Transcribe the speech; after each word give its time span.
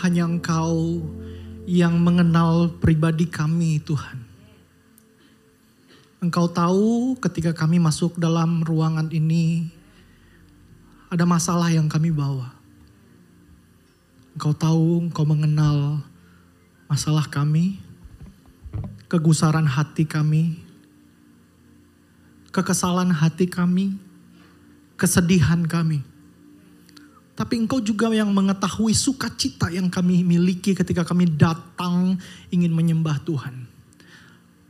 hanya 0.00 0.24
Engkau 0.24 1.04
yang 1.68 2.00
mengenal 2.00 2.72
pribadi 2.80 3.28
kami 3.28 3.78
Tuhan. 3.84 4.18
Engkau 6.20 6.52
tahu 6.52 7.16
ketika 7.16 7.56
kami 7.56 7.80
masuk 7.80 8.20
dalam 8.20 8.60
ruangan 8.60 9.08
ini 9.08 9.72
ada 11.08 11.24
masalah 11.24 11.72
yang 11.72 11.88
kami 11.88 12.12
bawa. 12.12 12.52
Engkau 14.36 14.52
tahu, 14.52 15.08
engkau 15.08 15.24
mengenal 15.24 16.04
masalah 16.86 17.24
kami, 17.24 17.80
kegusaran 19.08 19.64
hati 19.64 20.04
kami, 20.04 20.60
kekesalan 22.50 23.14
hati 23.14 23.46
kami, 23.46 23.94
kesedihan 24.98 25.64
kami. 25.64 26.09
Tapi 27.40 27.56
engkau 27.56 27.80
juga 27.80 28.12
yang 28.12 28.28
mengetahui 28.36 28.92
sukacita 28.92 29.72
yang 29.72 29.88
kami 29.88 30.20
miliki 30.20 30.76
ketika 30.76 31.08
kami 31.08 31.24
datang 31.24 32.20
ingin 32.52 32.68
menyembah 32.68 33.16
Tuhan. 33.24 33.64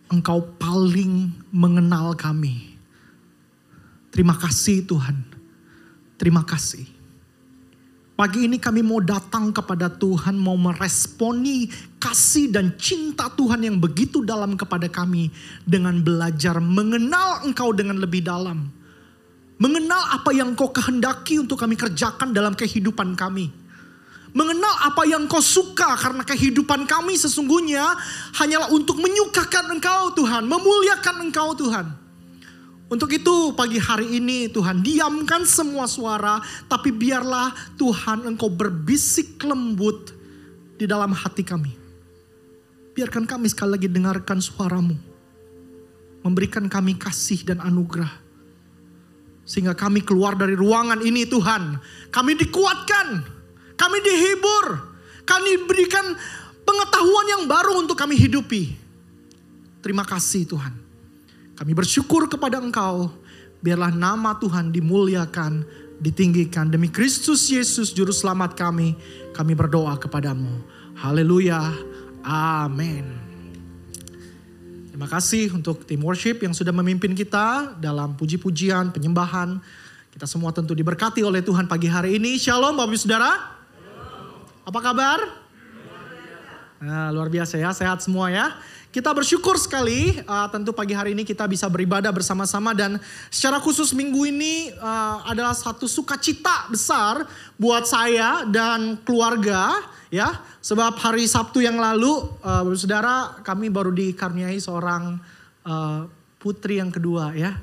Engkau 0.07 0.39
paling 0.55 1.35
mengenal 1.51 2.15
kami. 2.15 2.79
Terima 4.15 4.39
kasih 4.39 4.87
Tuhan. 4.87 5.19
Terima 6.15 6.47
kasih. 6.47 6.87
Pagi 8.15 8.47
ini 8.47 8.63
kami 8.63 8.87
mau 8.87 9.03
datang 9.03 9.51
kepada 9.51 9.91
Tuhan, 9.91 10.39
mau 10.39 10.55
meresponi 10.55 11.67
kasih 11.99 12.55
dan 12.55 12.79
cinta 12.79 13.27
Tuhan 13.35 13.67
yang 13.67 13.83
begitu 13.83 14.23
dalam 14.23 14.55
kepada 14.55 14.87
kami 14.87 15.35
dengan 15.67 15.99
belajar 15.99 16.63
mengenal 16.63 17.43
Engkau 17.43 17.75
dengan 17.75 17.99
lebih 17.99 18.23
dalam 18.23 18.71
Mengenal 19.61 20.17
apa 20.17 20.33
yang 20.33 20.57
kau 20.57 20.73
kehendaki 20.73 21.37
untuk 21.37 21.61
kami 21.61 21.77
kerjakan 21.77 22.33
dalam 22.33 22.57
kehidupan 22.57 23.13
kami. 23.13 23.53
Mengenal 24.33 24.89
apa 24.89 25.05
yang 25.05 25.29
kau 25.29 25.45
suka 25.45 26.01
karena 26.01 26.25
kehidupan 26.25 26.89
kami 26.89 27.21
sesungguhnya 27.21 27.85
hanyalah 28.41 28.73
untuk 28.73 28.97
menyukakan 28.97 29.77
engkau 29.77 30.17
Tuhan. 30.17 30.49
Memuliakan 30.49 31.29
engkau 31.29 31.53
Tuhan. 31.53 31.93
Untuk 32.89 33.13
itu 33.13 33.53
pagi 33.53 33.77
hari 33.77 34.17
ini 34.17 34.49
Tuhan 34.49 34.81
diamkan 34.81 35.45
semua 35.45 35.85
suara. 35.85 36.41
Tapi 36.65 36.89
biarlah 36.89 37.53
Tuhan 37.77 38.33
engkau 38.33 38.49
berbisik 38.49 39.45
lembut 39.45 40.17
di 40.81 40.89
dalam 40.89 41.13
hati 41.13 41.45
kami. 41.45 41.77
Biarkan 42.97 43.29
kami 43.29 43.53
sekali 43.53 43.77
lagi 43.77 43.93
dengarkan 43.93 44.41
suaramu. 44.41 44.97
Memberikan 46.25 46.65
kami 46.65 46.97
kasih 46.97 47.45
dan 47.45 47.61
anugerah 47.61 48.30
sehingga 49.51 49.75
kami 49.75 50.07
keluar 50.07 50.39
dari 50.39 50.55
ruangan 50.55 51.03
ini 51.03 51.27
Tuhan. 51.27 51.75
Kami 52.15 52.39
dikuatkan. 52.39 53.19
Kami 53.75 53.99
dihibur. 53.99 54.67
Kami 55.27 55.67
berikan 55.67 56.15
pengetahuan 56.63 57.27
yang 57.35 57.43
baru 57.51 57.83
untuk 57.83 57.99
kami 57.99 58.15
hidupi. 58.15 58.79
Terima 59.83 60.07
kasih 60.07 60.47
Tuhan. 60.47 60.71
Kami 61.59 61.73
bersyukur 61.75 62.31
kepada 62.31 62.63
Engkau. 62.63 63.11
Biarlah 63.59 63.91
nama 63.91 64.39
Tuhan 64.39 64.71
dimuliakan, 64.71 65.67
ditinggikan. 65.99 66.71
Demi 66.71 66.87
Kristus 66.87 67.51
Yesus 67.51 67.91
Juru 67.91 68.15
Selamat 68.15 68.55
kami, 68.55 68.95
kami 69.35 69.59
berdoa 69.59 69.99
kepadamu. 69.99 70.63
Haleluya. 70.95 71.75
Amin. 72.23 73.30
Terima 75.01 75.17
kasih 75.17 75.57
untuk 75.57 75.89
tim 75.89 75.97
worship 76.05 76.45
yang 76.45 76.53
sudah 76.53 76.77
memimpin 76.77 77.17
kita 77.17 77.73
dalam 77.81 78.13
puji-pujian, 78.21 78.93
penyembahan. 78.93 79.57
Kita 80.13 80.29
semua 80.29 80.53
tentu 80.53 80.77
diberkati 80.77 81.25
oleh 81.25 81.41
Tuhan 81.41 81.65
pagi 81.65 81.89
hari 81.89 82.21
ini. 82.21 82.37
Shalom 82.37 82.77
Bapak 82.77 83.01
Saudara. 83.01 83.33
Apa 84.61 84.77
kabar? 84.85 85.25
Nah, 86.85 87.09
luar 87.17 87.33
biasa 87.33 87.57
ya, 87.57 87.73
sehat 87.73 88.05
semua 88.05 88.29
ya. 88.29 88.53
Kita 88.91 89.15
bersyukur 89.15 89.55
sekali, 89.55 90.19
uh, 90.27 90.51
tentu 90.51 90.75
pagi 90.75 90.91
hari 90.99 91.15
ini 91.15 91.23
kita 91.23 91.47
bisa 91.47 91.71
beribadah 91.71 92.11
bersama-sama 92.11 92.75
dan 92.75 92.99
secara 93.31 93.63
khusus 93.63 93.95
minggu 93.95 94.27
ini 94.27 94.75
uh, 94.83 95.23
adalah 95.31 95.55
satu 95.55 95.87
sukacita 95.87 96.67
besar 96.67 97.23
buat 97.55 97.87
saya 97.87 98.43
dan 98.51 98.99
keluarga 99.07 99.79
ya. 100.11 100.43
Sebab 100.59 100.99
hari 100.99 101.31
Sabtu 101.31 101.63
yang 101.63 101.79
lalu 101.79 102.35
uh, 102.43 102.67
saudara 102.75 103.39
kami 103.47 103.71
baru 103.71 103.95
dikaruniai 103.95 104.59
seorang 104.59 105.23
uh, 105.63 106.11
putri 106.43 106.83
yang 106.83 106.91
kedua 106.91 107.31
ya. 107.39 107.55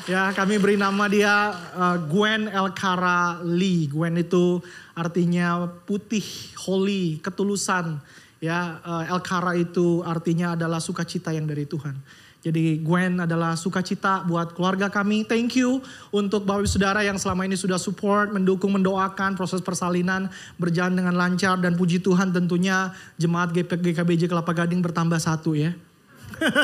Ya 0.09 0.33
kami 0.33 0.57
beri 0.57 0.81
nama 0.81 1.05
dia 1.05 1.53
uh, 1.77 2.01
Gwen 2.09 2.49
Elkara 2.49 3.45
Lee. 3.45 3.93
Gwen 3.93 4.17
itu 4.17 4.57
artinya 4.97 5.69
putih 5.85 6.25
holy 6.57 7.21
ketulusan 7.21 8.01
ya 8.39 8.79
uh, 8.83 9.05
Elkara 9.11 9.59
itu 9.59 10.03
artinya 10.07 10.55
adalah 10.55 10.79
sukacita 10.79 11.35
yang 11.35 11.47
dari 11.47 11.67
Tuhan 11.67 11.99
jadi 12.39 12.79
Gwen 12.79 13.19
adalah 13.19 13.59
sukacita 13.59 14.23
buat 14.23 14.55
keluarga 14.55 14.87
kami. 14.87 15.27
Thank 15.27 15.59
you 15.59 15.83
untuk 16.15 16.47
Bapak 16.47 16.63
Ibu 16.65 16.71
Saudara 16.71 17.03
yang 17.03 17.19
selama 17.19 17.43
ini 17.51 17.59
sudah 17.59 17.83
support, 17.83 18.31
mendukung, 18.31 18.79
mendoakan 18.79 19.35
proses 19.35 19.59
persalinan 19.59 20.31
berjalan 20.55 21.03
dengan 21.03 21.19
lancar 21.19 21.59
dan 21.59 21.75
puji 21.75 21.99
Tuhan 21.99 22.31
tentunya 22.31 22.95
jemaat 23.19 23.51
GKBJ 23.51 24.31
Kelapa 24.31 24.55
Gading 24.55 24.79
bertambah 24.87 25.19
satu 25.19 25.59
ya. 25.59 25.75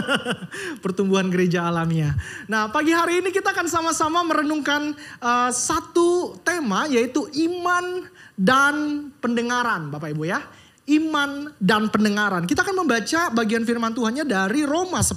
Pertumbuhan 0.84 1.26
gereja 1.26 1.66
alamiah. 1.66 2.14
Nah 2.46 2.70
pagi 2.70 2.94
hari 2.94 3.18
ini 3.18 3.34
kita 3.34 3.50
akan 3.50 3.66
sama-sama 3.66 4.22
merenungkan 4.22 4.94
uh, 5.18 5.50
satu 5.50 6.38
tema 6.46 6.86
yaitu 6.86 7.26
iman 7.50 8.06
dan 8.38 8.74
pendengaran 9.18 9.90
Bapak 9.90 10.14
Ibu 10.14 10.30
ya 10.30 10.38
iman 10.84 11.48
dan 11.56 11.88
pendengaran. 11.88 12.44
Kita 12.44 12.60
akan 12.60 12.84
membaca 12.84 13.32
bagian 13.32 13.64
firman 13.64 13.96
Tuhannya 13.96 14.28
dari 14.28 14.68
Roma 14.68 15.00
10 15.00 15.16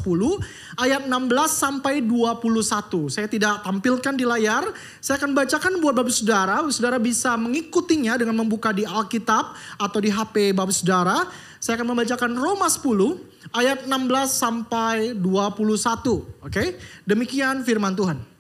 ayat 0.80 1.04
16 1.04 1.12
sampai 1.52 2.00
21. 2.00 3.12
Saya 3.12 3.28
tidak 3.28 3.68
tampilkan 3.68 4.16
di 4.16 4.24
layar, 4.24 4.64
saya 5.04 5.20
akan 5.20 5.36
bacakan 5.36 5.84
buat 5.84 5.92
Bapak 5.92 6.14
Saudara. 6.16 6.64
Saudara 6.72 6.96
bisa 6.96 7.36
mengikutinya 7.36 8.16
dengan 8.16 8.40
membuka 8.40 8.72
di 8.72 8.88
Alkitab 8.88 9.52
atau 9.76 10.00
di 10.00 10.08
HP 10.08 10.56
Bapak 10.56 10.72
Saudara. 10.72 11.28
Saya 11.60 11.76
akan 11.84 11.92
membacakan 11.92 12.32
Roma 12.40 12.72
10 12.72 13.52
ayat 13.52 13.84
16 13.84 13.92
sampai 14.32 15.12
21. 15.20 15.20
Oke, 15.20 16.24
okay? 16.48 16.68
demikian 17.04 17.68
firman 17.68 17.92
Tuhan. 17.92 18.37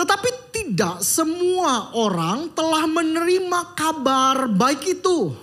Tetapi 0.00 0.48
tidak 0.48 1.04
semua 1.04 1.92
orang 1.92 2.48
telah 2.56 2.88
menerima 2.88 3.76
kabar 3.76 4.48
baik 4.48 4.96
itu. 4.96 5.36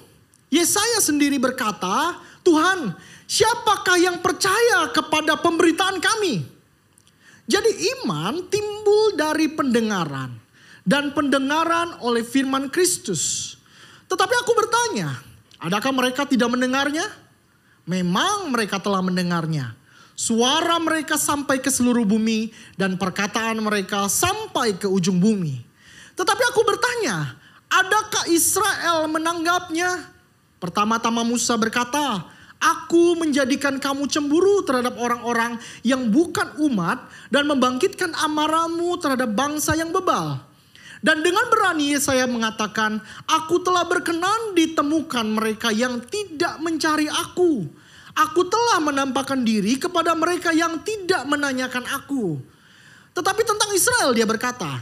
Yesaya 0.49 0.97
sendiri 0.97 1.37
berkata, 1.37 2.17
Tuhan, 2.41 2.97
siapakah 3.29 4.01
yang 4.01 4.17
percaya 4.17 4.89
kepada 4.89 5.37
pemberitaan 5.37 6.01
kami? 6.01 6.41
Jadi 7.45 7.69
iman 8.01 8.49
timbul 8.49 9.13
dari 9.13 9.45
pendengaran 9.45 10.33
dan 10.81 11.13
pendengaran 11.13 12.01
oleh 12.01 12.25
firman 12.25 12.73
Kristus. 12.73 13.53
Tetapi 14.09 14.35
aku 14.41 14.57
bertanya, 14.57 15.21
adakah 15.61 15.93
mereka 15.93 16.25
tidak 16.25 16.49
mendengarnya? 16.49 17.05
Memang 17.85 18.49
mereka 18.49 18.81
telah 18.81 19.05
mendengarnya 19.05 19.77
Suara 20.17 20.81
mereka 20.81 21.13
sampai 21.13 21.61
ke 21.61 21.69
seluruh 21.69 22.01
bumi 22.01 22.49
dan 22.73 22.97
perkataan 22.97 23.61
mereka 23.61 24.09
sampai 24.09 24.73
ke 24.73 24.89
ujung 24.89 25.21
bumi. 25.21 25.61
Tetapi 26.17 26.43
aku 26.49 26.65
bertanya, 26.65 27.37
adakah 27.69 28.25
Israel 28.33 29.05
menanggapnya? 29.13 30.09
Pertama-tama 30.57 31.21
Musa 31.21 31.53
berkata, 31.53 32.33
Aku 32.57 33.13
menjadikan 33.13 33.77
kamu 33.77 34.09
cemburu 34.09 34.65
terhadap 34.65 34.97
orang-orang 34.97 35.61
yang 35.85 36.09
bukan 36.09 36.57
umat 36.65 37.05
dan 37.29 37.45
membangkitkan 37.45 38.17
amarahmu 38.17 38.97
terhadap 38.97 39.29
bangsa 39.37 39.77
yang 39.77 39.93
bebal. 39.93 40.41
Dan 40.97 41.21
dengan 41.21 41.45
berani 41.53 41.93
saya 42.01 42.25
mengatakan, 42.25 42.97
aku 43.29 43.61
telah 43.61 43.85
berkenan 43.85 44.57
ditemukan 44.57 45.29
mereka 45.29 45.69
yang 45.69 46.01
tidak 46.09 46.57
mencari 46.57 47.05
aku. 47.05 47.69
Aku 48.17 48.49
telah 48.49 48.81
menampakkan 48.81 49.45
diri 49.45 49.77
kepada 49.77 50.17
mereka 50.17 50.49
yang 50.49 50.81
tidak 50.81 51.21
menanyakan 51.29 51.85
aku. 51.85 52.41
Tetapi 53.13 53.41
tentang 53.45 53.69
Israel 53.77 54.09
dia 54.17 54.25
berkata, 54.25 54.81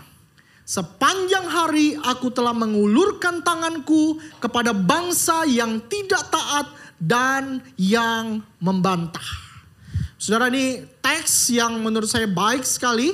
Sepanjang 0.66 1.46
hari 1.46 1.94
aku 1.94 2.34
telah 2.34 2.50
mengulurkan 2.50 3.46
tanganku 3.46 4.18
kepada 4.42 4.74
bangsa 4.74 5.46
yang 5.46 5.78
tidak 5.86 6.26
taat 6.34 6.66
dan 6.98 7.62
yang 7.78 8.42
membantah. 8.58 9.46
Saudara 10.18 10.50
ini 10.50 10.82
teks 11.06 11.54
yang 11.54 11.78
menurut 11.86 12.10
saya 12.10 12.26
baik 12.26 12.66
sekali. 12.66 13.14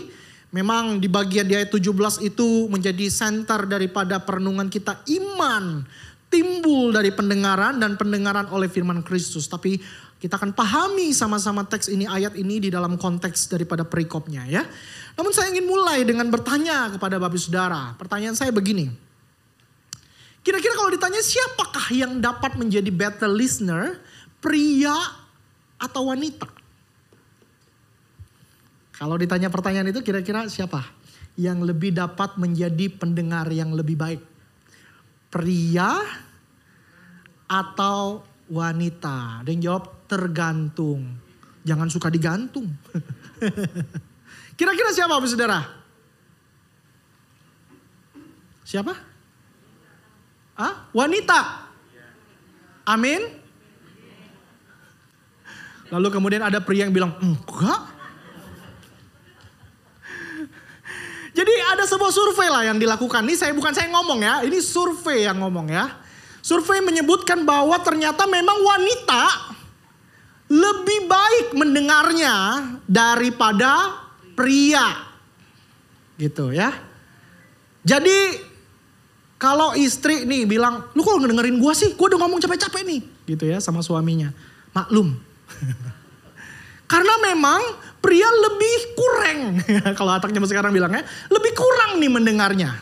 Memang 0.52 1.00
di 1.00 1.08
bagian 1.08 1.48
di 1.48 1.56
ayat 1.56 1.72
17 1.72 2.28
itu 2.28 2.68
menjadi 2.68 3.08
center 3.08 3.64
daripada 3.68 4.20
perenungan 4.20 4.68
kita 4.68 5.00
iman 5.08 5.88
timbul 6.32 6.96
dari 6.96 7.12
pendengaran 7.12 7.78
dan 7.78 8.00
pendengaran 8.00 8.48
oleh 8.50 8.72
firman 8.72 9.04
Kristus. 9.04 9.52
Tapi 9.52 9.76
kita 10.18 10.40
akan 10.40 10.56
pahami 10.56 11.12
sama-sama 11.12 11.68
teks 11.68 11.92
ini, 11.92 12.08
ayat 12.08 12.40
ini 12.40 12.64
di 12.64 12.70
dalam 12.72 12.96
konteks 12.96 13.52
daripada 13.52 13.84
perikopnya 13.84 14.48
ya. 14.48 14.64
Namun 15.20 15.36
saya 15.36 15.52
ingin 15.52 15.68
mulai 15.68 16.08
dengan 16.08 16.32
bertanya 16.32 16.96
kepada 16.96 17.20
Bapak 17.20 17.36
Saudara. 17.36 17.92
Pertanyaan 18.00 18.40
saya 18.40 18.56
begini. 18.56 18.88
Kira-kira 20.42 20.74
kalau 20.74 20.90
ditanya 20.90 21.22
siapakah 21.22 21.86
yang 21.94 22.18
dapat 22.18 22.58
menjadi 22.58 22.90
better 22.90 23.30
listener, 23.30 24.02
pria 24.42 24.96
atau 25.78 26.10
wanita? 26.10 26.50
Kalau 28.98 29.18
ditanya 29.18 29.50
pertanyaan 29.54 29.90
itu 29.90 30.02
kira-kira 30.02 30.46
siapa 30.50 30.86
yang 31.38 31.62
lebih 31.62 31.94
dapat 31.94 32.38
menjadi 32.38 32.90
pendengar 32.90 33.50
yang 33.50 33.74
lebih 33.74 33.98
baik? 33.98 34.31
Pria 35.32 36.04
atau 37.48 38.28
wanita? 38.52 39.48
Dan 39.48 39.64
jawab 39.64 40.06
tergantung. 40.12 41.16
Jangan 41.64 41.88
suka 41.88 42.12
digantung. 42.12 42.68
Kira-kira 44.60 44.92
siapa 44.92 45.16
saudara? 45.24 45.64
Siapa? 48.68 48.94
Ah, 50.60 50.86
wanita. 50.92 51.72
Amin. 52.86 53.42
Lalu 55.92 56.08
kemudian 56.08 56.40
ada 56.40 56.64
pria 56.64 56.88
yang 56.88 56.96
bilang, 56.96 57.12
enggak. 57.20 57.91
Jadi 61.42 61.58
ada 61.74 61.90
sebuah 61.90 62.14
survei 62.14 62.54
lah 62.54 62.70
yang 62.70 62.78
dilakukan. 62.78 63.26
Ini 63.26 63.34
saya 63.34 63.50
bukan 63.58 63.74
saya 63.74 63.90
ngomong 63.90 64.22
ya, 64.22 64.46
ini 64.46 64.62
survei 64.62 65.26
yang 65.26 65.42
ngomong 65.42 65.74
ya. 65.74 65.90
Survei 66.46 66.86
menyebutkan 66.86 67.42
bahwa 67.42 67.82
ternyata 67.82 68.30
memang 68.30 68.62
wanita 68.62 69.50
lebih 70.46 71.10
baik 71.10 71.48
mendengarnya 71.58 72.36
daripada 72.86 73.90
pria. 74.38 75.02
Gitu 76.22 76.54
ya. 76.54 76.78
Jadi 77.82 78.38
kalau 79.42 79.74
istri 79.74 80.30
nih 80.30 80.46
bilang, 80.46 80.94
lu 80.94 81.02
kok 81.02 81.18
ngedengerin 81.26 81.58
gua 81.58 81.74
sih? 81.74 81.98
Gua 81.98 82.14
udah 82.14 82.22
ngomong 82.22 82.38
capek-capek 82.38 82.86
nih. 82.86 83.02
Gitu 83.26 83.50
ya 83.50 83.58
sama 83.58 83.82
suaminya. 83.82 84.30
Maklum. 84.78 85.18
Karena 86.92 87.16
memang 87.24 87.62
pria 88.04 88.28
lebih 88.28 88.78
kurang. 89.00 89.40
Kalau 90.00 90.12
ataknya 90.12 90.44
sekarang 90.44 90.76
bilangnya, 90.76 91.08
lebih 91.32 91.56
kurang 91.56 92.04
nih 92.04 92.12
mendengarnya. 92.12 92.76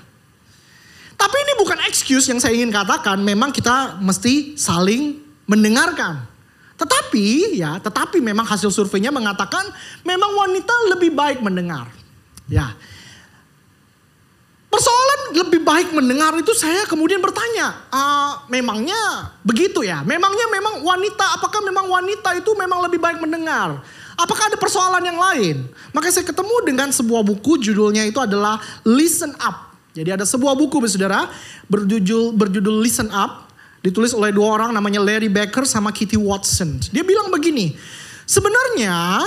Tapi 1.13 1.35
ini 1.45 1.53
bukan 1.61 1.77
excuse 1.85 2.25
yang 2.33 2.41
saya 2.41 2.57
ingin 2.57 2.73
katakan. 2.73 3.21
Memang 3.21 3.53
kita 3.53 4.01
mesti 4.01 4.57
saling 4.57 5.21
mendengarkan. 5.45 6.25
Tetapi 6.79 7.59
ya, 7.59 7.77
tetapi 7.77 8.17
memang 8.23 8.47
hasil 8.47 8.71
surveinya 8.71 9.13
mengatakan 9.13 9.67
memang 10.01 10.31
wanita 10.31 10.73
lebih 10.95 11.13
baik 11.13 11.43
mendengar. 11.45 11.91
Ya, 12.49 12.73
Persoalan 14.69 15.33
lebih 15.33 15.65
baik 15.65 15.89
mendengar 15.97 16.37
itu 16.37 16.53
saya 16.53 16.85
kemudian 16.85 17.17
bertanya, 17.17 17.89
uh, 17.89 18.45
memangnya 18.53 19.33
begitu 19.41 19.81
ya? 19.81 20.05
Memangnya 20.05 20.45
memang 20.45 20.85
wanita, 20.85 21.41
apakah 21.41 21.65
memang 21.65 21.89
wanita 21.89 22.37
itu 22.37 22.53
memang 22.53 22.85
lebih 22.85 23.01
baik 23.01 23.17
mendengar? 23.17 23.81
Apakah 24.13 24.53
ada 24.53 24.57
persoalan 24.61 25.01
yang 25.01 25.17
lain? 25.17 25.65
Maka 25.89 26.13
saya 26.13 26.21
ketemu 26.21 26.53
dengan 26.69 26.93
sebuah 26.93 27.25
buku 27.25 27.57
judulnya 27.65 28.05
itu 28.05 28.21
adalah 28.21 28.61
Listen 28.85 29.33
Up. 29.41 29.73
Jadi 29.97 30.13
ada 30.13 30.25
sebuah 30.27 30.53
buku 30.53 30.77
saudara 30.85 31.25
berjudul 31.65 32.37
berjudul 32.37 32.77
Listen 32.85 33.09
Up 33.09 33.49
ditulis 33.81 34.13
oleh 34.13 34.29
dua 34.29 34.59
orang 34.59 34.69
namanya 34.69 35.01
Larry 35.01 35.33
Becker 35.33 35.65
sama 35.65 35.89
Kitty 35.89 36.19
Watson. 36.19 36.77
Dia 36.93 37.01
bilang 37.01 37.33
begini, 37.33 37.73
sebenarnya 38.29 39.25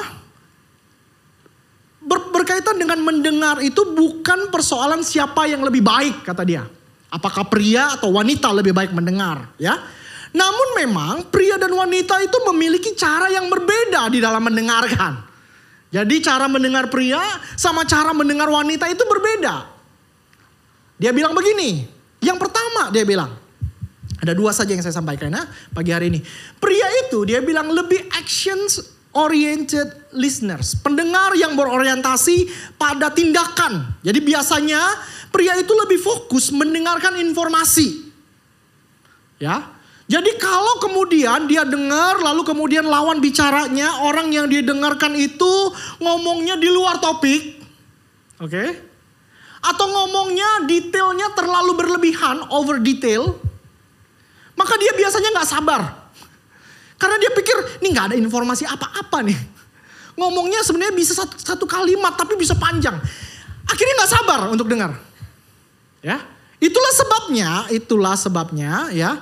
ber, 2.03 2.35
berkaitan 2.35 2.77
dengan 2.79 2.99
mendengar 3.01 3.63
itu 3.63 3.83
bukan 3.95 4.51
persoalan 4.51 5.01
siapa 5.07 5.47
yang 5.47 5.63
lebih 5.63 5.83
baik 5.83 6.27
kata 6.27 6.43
dia. 6.43 6.67
Apakah 7.13 7.45
pria 7.47 7.93
atau 7.97 8.09
wanita 8.17 8.49
lebih 8.51 8.73
baik 8.73 8.97
mendengar, 8.97 9.53
ya? 9.61 9.77
Namun 10.33 10.69
memang 10.81 11.29
pria 11.29 11.61
dan 11.61 11.69
wanita 11.69 12.25
itu 12.25 12.41
memiliki 12.49 12.97
cara 12.97 13.29
yang 13.29 13.53
berbeda 13.53 14.09
di 14.09 14.19
dalam 14.19 14.41
mendengarkan. 14.41 15.29
Jadi 15.93 16.25
cara 16.25 16.49
mendengar 16.49 16.89
pria 16.89 17.21
sama 17.53 17.85
cara 17.85 18.17
mendengar 18.17 18.49
wanita 18.49 18.89
itu 18.89 19.05
berbeda. 19.05 19.69
Dia 20.97 21.13
bilang 21.13 21.37
begini, 21.37 21.85
yang 22.25 22.41
pertama 22.41 22.89
dia 22.89 23.05
bilang, 23.05 23.29
ada 24.17 24.33
dua 24.33 24.57
saja 24.57 24.73
yang 24.73 24.81
saya 24.81 24.97
sampaikan 24.97 25.29
ya 25.29 25.45
pagi 25.77 25.93
hari 25.93 26.09
ini. 26.09 26.25
Pria 26.57 26.89
itu 27.05 27.29
dia 27.29 27.45
bilang 27.45 27.69
lebih 27.69 28.09
actions 28.17 28.81
oriented 29.13 30.09
listeners, 30.17 30.73
pendengar 30.81 31.37
yang 31.37 31.53
berorientasi 31.53 32.49
pada 32.81 33.13
tindakan. 33.13 33.93
Jadi 34.01 34.21
biasanya 34.25 34.81
pria 35.29 35.57
itu 35.61 35.73
lebih 35.73 36.01
fokus 36.01 36.49
mendengarkan 36.53 37.21
informasi. 37.21 38.09
Ya. 39.37 39.69
Jadi 40.09 40.37
kalau 40.37 40.77
kemudian 40.83 41.49
dia 41.49 41.65
dengar 41.65 42.21
lalu 42.21 42.45
kemudian 42.45 42.85
lawan 42.85 43.23
bicaranya 43.23 44.05
orang 44.05 44.29
yang 44.29 44.45
dia 44.45 44.61
dengarkan 44.61 45.17
itu 45.17 45.73
ngomongnya 46.01 46.57
di 46.61 46.69
luar 46.69 47.01
topik. 47.01 47.61
Oke. 48.41 48.49
Okay? 48.49 48.69
Atau 49.63 49.87
ngomongnya 49.89 50.67
detailnya 50.67 51.33
terlalu 51.39 51.79
berlebihan, 51.79 52.51
over 52.51 52.83
detail. 52.83 53.39
Maka 54.59 54.75
dia 54.77 54.91
biasanya 54.93 55.31
nggak 55.39 55.49
sabar 55.49 56.02
karena 57.03 57.19
dia 57.19 57.35
pikir, 57.35 57.83
ini 57.83 57.91
nggak 57.91 58.15
ada 58.15 58.17
informasi 58.17 58.63
apa-apa 58.63 59.27
nih. 59.27 59.35
Ngomongnya 60.15 60.63
sebenarnya 60.63 60.95
bisa 60.95 61.19
satu, 61.19 61.35
satu 61.35 61.67
kalimat 61.67 62.15
tapi 62.15 62.39
bisa 62.39 62.55
panjang. 62.55 62.95
Akhirnya 63.67 63.95
nggak 63.99 64.13
sabar 64.15 64.41
untuk 64.55 64.71
dengar. 64.71 64.95
Ya, 65.99 66.23
itulah 66.63 66.93
sebabnya, 66.95 67.51
itulah 67.75 68.15
sebabnya 68.15 68.95
ya. 68.95 69.19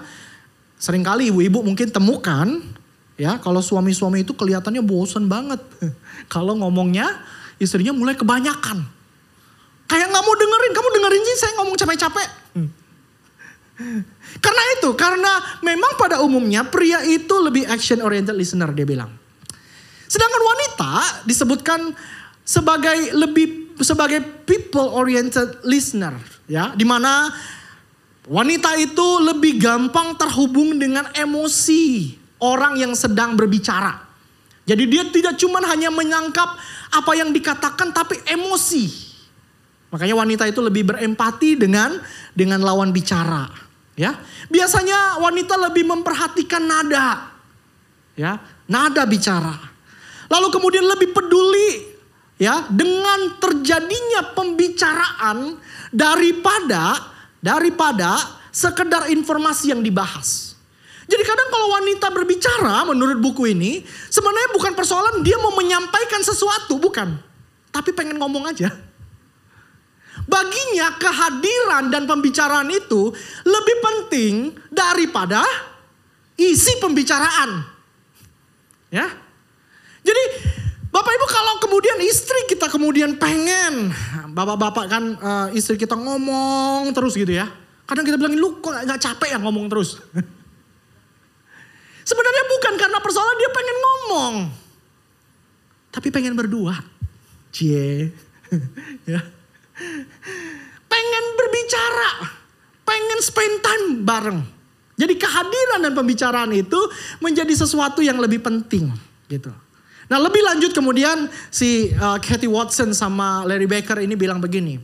Seringkali 0.77 1.33
ibu-ibu 1.33 1.61
mungkin 1.61 1.93
temukan 1.93 2.61
ya 3.21 3.37
kalau 3.37 3.61
suami-suami 3.61 4.25
itu 4.29 4.37
kelihatannya 4.37 4.85
bosan 4.85 5.25
banget. 5.25 5.65
kalau 6.35 6.61
ngomongnya 6.61 7.09
istrinya 7.57 7.97
mulai 7.97 8.13
kebanyakan. 8.13 8.85
Kayak 9.89 10.07
nggak 10.13 10.25
mau 10.25 10.35
dengerin, 10.37 10.73
kamu 10.77 10.89
dengerin 11.01 11.23
sih 11.25 11.37
saya 11.41 11.53
ngomong 11.61 11.77
capek-capek. 11.81 12.29
Hmm. 12.61 12.69
Karena 14.41 14.63
itu, 14.77 14.93
karena 14.93 15.33
memang 15.65 15.97
pada 15.97 16.21
umumnya 16.21 16.69
pria 16.69 17.01
itu 17.01 17.33
lebih 17.41 17.65
action 17.65 18.05
oriented 18.05 18.37
listener 18.37 18.69
dia 18.77 18.85
bilang. 18.85 19.09
Sedangkan 20.05 20.43
wanita 20.43 20.93
disebutkan 21.25 21.81
sebagai 22.45 23.15
lebih 23.17 23.79
sebagai 23.81 24.21
people 24.45 24.93
oriented 24.93 25.65
listener 25.65 26.13
ya, 26.45 26.77
di 26.77 26.85
mana 26.85 27.33
wanita 28.29 28.77
itu 28.77 29.09
lebih 29.23 29.57
gampang 29.63 30.19
terhubung 30.19 30.77
dengan 30.77 31.09
emosi 31.17 32.19
orang 32.43 32.77
yang 32.77 32.93
sedang 32.93 33.39
berbicara. 33.39 34.03
Jadi 34.69 34.85
dia 34.87 35.03
tidak 35.09 35.35
cuma 35.41 35.63
hanya 35.67 35.89
menyangkap 35.89 36.59
apa 36.93 37.13
yang 37.17 37.33
dikatakan 37.33 37.91
tapi 37.91 38.21
emosi. 38.29 39.09
Makanya 39.91 40.15
wanita 40.15 40.45
itu 40.47 40.61
lebih 40.63 40.95
berempati 40.95 41.59
dengan 41.59 41.99
dengan 42.37 42.63
lawan 42.63 42.95
bicara. 42.95 43.70
Ya, 43.99 44.17
biasanya 44.49 45.21
wanita 45.21 45.59
lebih 45.71 45.85
memperhatikan 45.85 46.63
nada. 46.65 47.31
Ya, 48.17 48.41
nada 48.71 49.03
bicara. 49.05 49.57
Lalu 50.31 50.49
kemudian 50.55 50.87
lebih 50.87 51.11
peduli 51.11 51.91
ya 52.41 52.71
dengan 52.71 53.37
terjadinya 53.43 54.33
pembicaraan 54.33 55.59
daripada 55.91 57.13
daripada 57.43 58.41
sekedar 58.55 59.11
informasi 59.11 59.75
yang 59.75 59.83
dibahas. 59.83 60.55
Jadi 61.11 61.27
kadang 61.27 61.49
kalau 61.51 61.75
wanita 61.75 62.07
berbicara 62.15 62.87
menurut 62.87 63.19
buku 63.19 63.51
ini 63.51 63.83
sebenarnya 64.07 64.55
bukan 64.55 64.73
persoalan 64.79 65.27
dia 65.27 65.35
mau 65.43 65.51
menyampaikan 65.59 66.23
sesuatu, 66.23 66.79
bukan. 66.79 67.19
Tapi 67.75 67.91
pengen 67.91 68.15
ngomong 68.19 68.47
aja. 68.47 68.71
Baginya 70.31 70.95
kehadiran 70.95 71.91
dan 71.91 72.07
pembicaraan 72.07 72.71
itu 72.71 73.11
lebih 73.43 73.77
penting 73.83 74.35
daripada 74.71 75.43
isi 76.39 76.79
pembicaraan. 76.79 77.67
Ya. 78.95 79.11
Jadi 80.07 80.23
Bapak 80.91 81.13
Ibu 81.15 81.27
kalau 81.31 81.55
kemudian 81.63 81.99
istri 82.03 82.51
kita 82.51 82.67
kemudian 82.67 83.15
pengen, 83.15 83.95
bapak-bapak 84.35 84.87
kan 84.91 85.05
uh, 85.23 85.47
istri 85.55 85.79
kita 85.79 85.95
ngomong 85.95 86.91
terus 86.91 87.15
gitu 87.15 87.31
ya. 87.31 87.47
Kadang 87.87 88.03
kita 88.03 88.19
bilang 88.19 88.35
lu 88.35 88.59
kok 88.59 88.75
gak 88.75 88.99
capek 88.99 89.35
ya 89.35 89.39
ngomong 89.39 89.71
terus. 89.71 90.03
Sebenarnya 92.11 92.45
bukan 92.51 92.75
karena 92.75 92.99
persoalan 92.99 93.39
dia 93.39 93.51
pengen 93.55 93.77
ngomong. 93.79 94.35
Tapi 95.95 96.09
pengen 96.11 96.35
berdua. 96.35 96.75
Cie. 97.55 98.11
ya. 99.11 99.23
Pengen 100.91 101.25
berbicara, 101.39 102.11
pengen 102.85 103.19
spend 103.25 103.55
time 103.65 103.85
bareng. 104.05 104.41
Jadi 105.01 105.17
kehadiran 105.17 105.81
dan 105.81 105.93
pembicaraan 105.97 106.53
itu 106.53 106.77
menjadi 107.25 107.57
sesuatu 107.57 108.05
yang 108.05 108.21
lebih 108.21 108.45
penting 108.45 108.93
gitu. 109.33 109.49
Nah 110.11 110.19
lebih 110.21 110.43
lanjut 110.45 110.75
kemudian 110.77 111.31
si 111.49 111.89
uh, 111.97 112.21
Kathy 112.21 112.51
Watson 112.51 112.93
sama 112.93 113.47
Larry 113.49 113.65
Baker 113.71 114.03
ini 114.03 114.19
bilang 114.19 114.43
begini. 114.43 114.77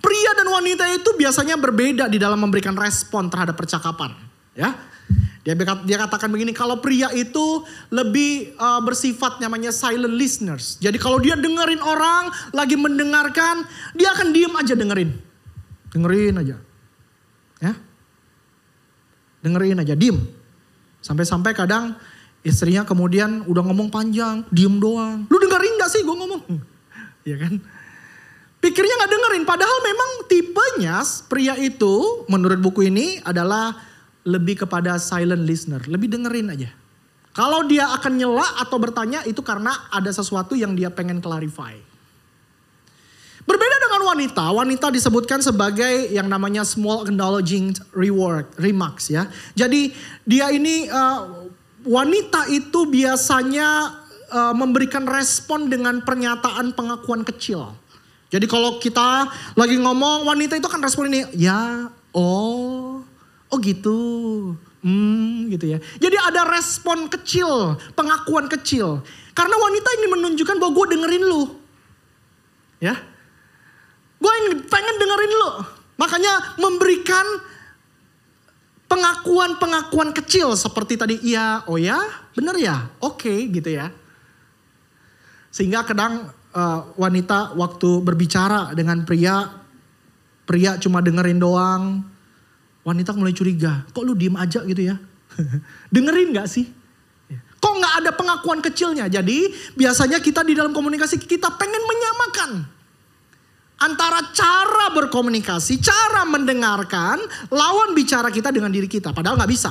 Pria 0.00 0.32
dan 0.32 0.48
wanita 0.48 0.88
itu 0.88 1.12
biasanya 1.12 1.60
berbeda 1.60 2.08
di 2.08 2.16
dalam 2.16 2.40
memberikan 2.40 2.72
respon 2.72 3.28
terhadap 3.28 3.52
percakapan, 3.52 4.16
ya. 4.56 4.72
Dia 5.40 5.56
dia 5.56 5.96
katakan 5.96 6.28
begini, 6.28 6.52
kalau 6.52 6.84
pria 6.84 7.08
itu 7.16 7.64
lebih 7.88 8.52
uh, 8.60 8.84
bersifat 8.84 9.40
namanya 9.40 9.72
silent 9.72 10.12
listeners. 10.12 10.76
Jadi 10.84 11.00
kalau 11.00 11.16
dia 11.16 11.32
dengerin 11.32 11.80
orang 11.80 12.28
lagi 12.52 12.76
mendengarkan, 12.76 13.64
dia 13.96 14.12
akan 14.12 14.36
diem 14.36 14.52
aja 14.52 14.74
dengerin. 14.76 15.10
Dengerin 15.96 16.34
aja. 16.44 16.56
Ya. 17.64 17.72
Dengerin 19.40 19.80
aja, 19.80 19.96
diem. 19.96 20.20
Sampai-sampai 21.00 21.56
kadang 21.56 21.96
istrinya 22.44 22.84
kemudian 22.84 23.48
udah 23.48 23.64
ngomong 23.64 23.88
panjang, 23.88 24.44
diem 24.52 24.76
doang. 24.76 25.24
Lu 25.24 25.36
dengerin 25.40 25.80
gak 25.80 25.88
sih 25.88 26.04
gue 26.04 26.16
ngomong? 26.20 26.42
ya 27.30 27.40
kan? 27.40 27.56
Pikirnya 28.60 28.92
gak 29.00 29.12
dengerin, 29.16 29.44
padahal 29.48 29.78
memang 29.80 30.10
tipenya 30.28 31.00
pria 31.32 31.56
itu 31.56 32.28
menurut 32.28 32.60
buku 32.60 32.92
ini 32.92 33.16
adalah 33.24 33.88
lebih 34.24 34.66
kepada 34.66 35.00
silent 35.00 35.44
listener, 35.44 35.80
lebih 35.88 36.12
dengerin 36.12 36.52
aja. 36.52 36.70
Kalau 37.30 37.62
dia 37.64 37.86
akan 37.94 38.12
nyela 38.18 38.46
atau 38.58 38.76
bertanya 38.76 39.22
itu 39.24 39.38
karena 39.40 39.70
ada 39.88 40.10
sesuatu 40.10 40.58
yang 40.58 40.74
dia 40.74 40.90
pengen 40.90 41.22
clarify. 41.22 41.78
Berbeda 43.46 43.76
dengan 43.82 44.02
wanita, 44.14 44.44
wanita 44.52 44.86
disebutkan 44.92 45.40
sebagai 45.42 46.10
yang 46.12 46.28
namanya 46.30 46.62
small 46.62 47.06
acknowledging 47.06 47.74
reward, 47.96 48.46
remarks 48.60 49.10
ya. 49.10 49.26
Jadi 49.58 49.94
dia 50.22 50.52
ini 50.54 50.86
uh, 50.86 51.48
wanita 51.82 52.46
itu 52.52 52.86
biasanya 52.86 53.98
uh, 54.30 54.54
memberikan 54.54 55.08
respon 55.08 55.66
dengan 55.66 56.02
pernyataan 56.04 56.76
pengakuan 56.76 57.26
kecil. 57.26 57.74
Jadi 58.30 58.46
kalau 58.46 58.78
kita 58.78 59.26
lagi 59.58 59.74
ngomong 59.82 60.22
wanita 60.22 60.54
itu 60.54 60.70
kan 60.70 60.78
respon 60.78 61.10
ini, 61.10 61.26
ya, 61.34 61.90
oh, 62.14 63.02
Oh 63.50 63.58
gitu. 63.58 63.98
Hmm 64.80 65.50
gitu 65.52 65.76
ya. 65.76 65.78
Jadi 66.00 66.16
ada 66.16 66.48
respon 66.48 67.10
kecil, 67.10 67.76
pengakuan 67.92 68.48
kecil. 68.48 69.04
Karena 69.36 69.54
wanita 69.58 69.88
ingin 70.00 70.10
menunjukkan 70.16 70.56
bahwa 70.56 70.72
gue 70.72 70.86
dengerin 70.96 71.24
lu. 71.26 71.42
Ya. 72.80 72.96
Gue 74.20 74.32
pengen 74.70 74.96
dengerin 74.96 75.32
lu. 75.36 75.50
Makanya 76.00 76.56
memberikan 76.56 77.26
pengakuan-pengakuan 78.90 80.10
kecil 80.10 80.58
seperti 80.58 80.98
tadi 80.98 81.14
iya, 81.22 81.62
oh 81.70 81.78
ya, 81.78 82.02
bener 82.34 82.58
ya, 82.58 82.90
oke 82.98 83.22
okay, 83.22 83.46
gitu 83.46 83.70
ya. 83.70 83.94
Sehingga 85.54 85.86
kadang 85.86 86.26
uh, 86.50 86.90
wanita 86.98 87.54
waktu 87.54 88.02
berbicara 88.02 88.74
dengan 88.74 89.06
pria, 89.06 89.46
pria 90.42 90.74
cuma 90.82 90.98
dengerin 90.98 91.38
doang, 91.38 92.02
Wanita 92.90 93.14
mulai 93.14 93.30
curiga, 93.30 93.86
kok 93.94 94.02
lu 94.02 94.18
diem 94.18 94.34
aja 94.34 94.66
gitu 94.66 94.82
ya? 94.82 94.98
Dengerin 95.94 96.34
gak 96.34 96.50
sih? 96.50 96.66
Kok 97.62 97.74
gak 97.78 97.94
ada 98.02 98.10
pengakuan 98.18 98.58
kecilnya? 98.58 99.06
Jadi 99.06 99.54
biasanya 99.78 100.18
kita 100.18 100.42
di 100.42 100.58
dalam 100.58 100.74
komunikasi 100.74 101.22
kita 101.22 101.54
pengen 101.54 101.78
menyamakan. 101.86 102.50
Antara 103.78 104.34
cara 104.34 104.90
berkomunikasi, 104.90 105.78
cara 105.78 106.26
mendengarkan, 106.26 107.22
lawan 107.54 107.94
bicara 107.94 108.26
kita 108.34 108.50
dengan 108.50 108.74
diri 108.74 108.90
kita. 108.90 109.14
Padahal 109.14 109.38
gak 109.38 109.52
bisa. 109.54 109.70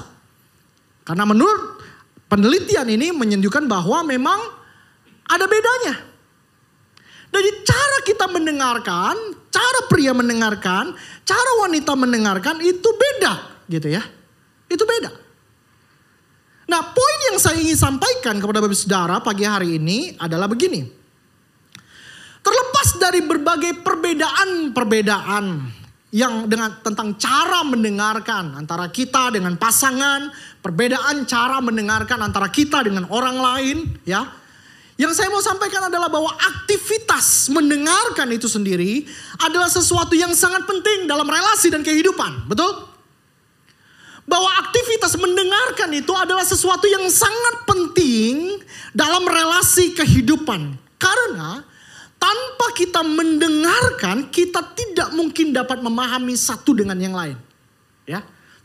Karena 1.04 1.28
menurut 1.28 1.84
penelitian 2.32 2.88
ini 2.88 3.12
menunjukkan 3.12 3.68
bahwa 3.68 4.00
memang 4.08 4.40
ada 5.28 5.44
bedanya. 5.44 6.09
Jadi 7.30 7.50
cara 7.62 7.98
kita 8.06 8.26
mendengarkan, 8.26 9.16
cara 9.54 9.80
pria 9.86 10.14
mendengarkan, 10.18 10.94
cara 11.26 11.52
wanita 11.66 11.94
mendengarkan 11.94 12.58
itu 12.62 12.90
beda 12.90 13.34
gitu 13.70 13.88
ya. 13.90 14.02
Itu 14.70 14.86
beda. 14.86 15.14
Nah 16.70 16.82
poin 16.94 17.18
yang 17.34 17.38
saya 17.42 17.58
ingin 17.58 17.78
sampaikan 17.78 18.38
kepada 18.38 18.62
Bapak 18.62 18.78
Saudara 18.78 19.18
pagi 19.22 19.46
hari 19.46 19.82
ini 19.82 20.14
adalah 20.22 20.46
begini. 20.46 20.86
Terlepas 22.40 22.88
dari 22.98 23.22
berbagai 23.26 23.82
perbedaan-perbedaan 23.84 25.46
yang 26.10 26.50
dengan 26.50 26.82
tentang 26.82 27.14
cara 27.22 27.62
mendengarkan 27.62 28.58
antara 28.58 28.90
kita 28.90 29.30
dengan 29.30 29.54
pasangan, 29.62 30.34
perbedaan 30.62 31.30
cara 31.30 31.62
mendengarkan 31.62 32.26
antara 32.26 32.50
kita 32.50 32.82
dengan 32.82 33.06
orang 33.14 33.38
lain, 33.38 33.78
ya. 34.06 34.26
Yang 35.00 35.16
saya 35.16 35.32
mau 35.32 35.40
sampaikan 35.40 35.88
adalah 35.88 36.12
bahwa 36.12 36.28
aktivitas 36.36 37.48
mendengarkan 37.56 38.36
itu 38.36 38.52
sendiri 38.52 39.08
adalah 39.40 39.72
sesuatu 39.72 40.12
yang 40.12 40.36
sangat 40.36 40.68
penting 40.68 41.08
dalam 41.08 41.24
relasi 41.24 41.72
dan 41.72 41.88
kehidupan. 41.88 42.52
Betul? 42.52 42.84
Bahwa 44.28 44.52
aktivitas 44.60 45.16
mendengarkan 45.16 45.96
itu 45.96 46.12
adalah 46.12 46.44
sesuatu 46.44 46.84
yang 46.84 47.08
sangat 47.08 47.64
penting 47.64 48.60
dalam 48.92 49.24
relasi 49.24 49.96
kehidupan. 49.96 50.76
Karena 51.00 51.64
tanpa 52.20 52.68
kita 52.76 53.00
mendengarkan, 53.00 54.28
kita 54.28 54.76
tidak 54.76 55.16
mungkin 55.16 55.56
dapat 55.56 55.80
memahami 55.80 56.36
satu 56.36 56.76
dengan 56.76 57.00
yang 57.00 57.16
lain. 57.16 57.40
Ya. 58.04 58.20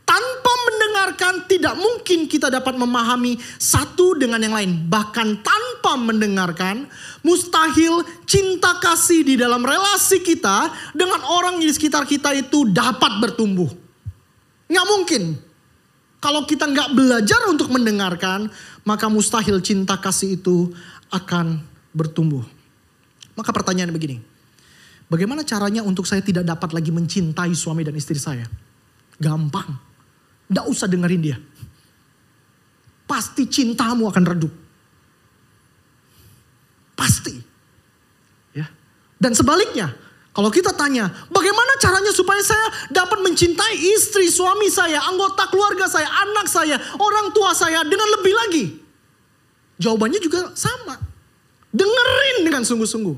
Tanpa 0.05 0.51
mendengarkan 0.69 1.49
tidak 1.49 1.73
mungkin 1.77 2.29
kita 2.29 2.53
dapat 2.53 2.77
memahami 2.77 3.41
satu 3.57 4.13
dengan 4.13 4.37
yang 4.37 4.53
lain. 4.53 4.85
Bahkan 4.85 5.41
tanpa 5.41 5.97
mendengarkan 5.97 6.85
mustahil 7.25 8.05
cinta 8.29 8.77
kasih 8.77 9.25
di 9.25 9.33
dalam 9.37 9.65
relasi 9.65 10.21
kita 10.21 10.69
dengan 10.93 11.25
orang 11.25 11.57
di 11.57 11.69
sekitar 11.73 12.05
kita 12.05 12.37
itu 12.37 12.69
dapat 12.69 13.17
bertumbuh. 13.17 13.69
Nggak 14.69 14.87
mungkin. 14.89 15.23
Kalau 16.21 16.41
kita 16.45 16.65
nggak 16.65 16.89
belajar 16.97 17.41
untuk 17.49 17.69
mendengarkan 17.69 18.49
maka 18.81 19.05
mustahil 19.09 19.61
cinta 19.61 19.97
kasih 19.97 20.41
itu 20.41 20.73
akan 21.13 21.61
bertumbuh. 21.93 22.41
Maka 23.37 23.53
pertanyaan 23.53 23.93
begini. 23.93 24.21
Bagaimana 25.05 25.45
caranya 25.45 25.85
untuk 25.85 26.09
saya 26.09 26.25
tidak 26.25 26.49
dapat 26.49 26.73
lagi 26.73 26.89
mencintai 26.89 27.53
suami 27.53 27.85
dan 27.85 27.93
istri 27.93 28.17
saya? 28.17 28.49
Gampang 29.21 29.84
tidak 30.49 30.65
usah 30.69 30.87
dengerin 30.89 31.21
dia. 31.21 31.37
Pasti 33.05 33.45
cintamu 33.45 34.09
akan 34.09 34.23
redup. 34.25 34.53
Pasti. 36.97 37.35
Ya. 38.55 38.65
Dan 39.21 39.37
sebaliknya, 39.37 39.93
kalau 40.35 40.51
kita 40.51 40.73
tanya, 40.75 41.07
bagaimana 41.31 41.79
caranya 41.79 42.11
supaya 42.11 42.43
saya 42.43 42.91
dapat 42.91 43.23
mencintai 43.23 43.75
istri, 43.95 44.27
suami 44.27 44.67
saya, 44.67 44.99
anggota 45.07 45.47
keluarga 45.47 45.87
saya, 45.87 46.11
anak 46.11 46.47
saya, 46.49 46.75
orang 46.97 47.31
tua 47.31 47.55
saya 47.55 47.85
dengan 47.87 48.09
lebih 48.19 48.33
lagi? 48.35 48.65
Jawabannya 49.79 50.19
juga 50.23 50.51
sama. 50.55 50.99
Dengerin 51.71 52.47
dengan 52.47 52.63
sungguh-sungguh. 52.63 53.15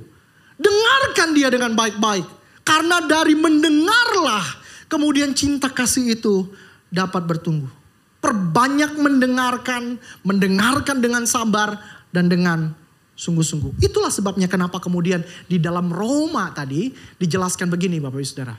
Dengarkan 0.58 1.38
dia 1.38 1.50
dengan 1.54 1.78
baik-baik. 1.78 2.26
Karena 2.66 3.02
dari 3.06 3.38
mendengarlah 3.38 4.44
kemudian 4.90 5.32
cinta 5.32 5.70
kasih 5.70 6.18
itu 6.18 6.50
dapat 6.92 7.24
bertumbuh. 7.28 7.70
Perbanyak 8.18 8.98
mendengarkan, 8.98 10.02
mendengarkan 10.26 10.98
dengan 11.00 11.24
sabar 11.30 11.78
dan 12.10 12.28
dengan 12.28 12.74
sungguh-sungguh. 13.18 13.82
Itulah 13.82 14.14
sebabnya 14.14 14.46
kenapa 14.46 14.78
kemudian 14.78 15.26
di 15.50 15.58
dalam 15.58 15.90
Roma 15.90 16.54
tadi 16.54 16.94
dijelaskan 17.18 17.68
begini 17.70 17.98
Bapak 17.98 18.22
Ibu 18.22 18.28
Saudara. 18.28 18.56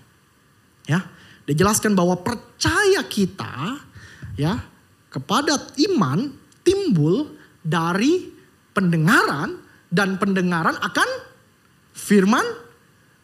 Ya, 0.88 1.04
dijelaskan 1.46 1.94
bahwa 1.94 2.18
percaya 2.18 3.04
kita 3.06 3.78
ya 4.34 4.58
kepada 5.08 5.58
iman 5.90 6.32
timbul 6.66 7.38
dari 7.62 8.28
pendengaran 8.74 9.58
dan 9.88 10.20
pendengaran 10.20 10.76
akan 10.80 11.08
firman 11.94 12.44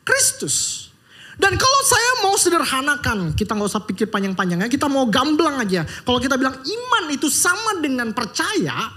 Kristus. 0.07 0.89
Dan 1.35 1.59
kalau 1.59 1.81
saya 1.83 2.13
mau 2.23 2.35
sederhanakan, 2.39 3.35
kita 3.35 3.59
nggak 3.59 3.71
usah 3.71 3.83
pikir 3.83 4.07
panjang-panjangnya, 4.07 4.71
kita 4.71 4.87
mau 4.87 5.07
gamblang 5.11 5.59
aja. 5.59 5.83
Kalau 6.07 6.23
kita 6.23 6.39
bilang 6.39 6.55
iman 6.63 7.05
itu 7.11 7.27
sama 7.27 7.83
dengan 7.83 8.15
percaya, 8.15 8.95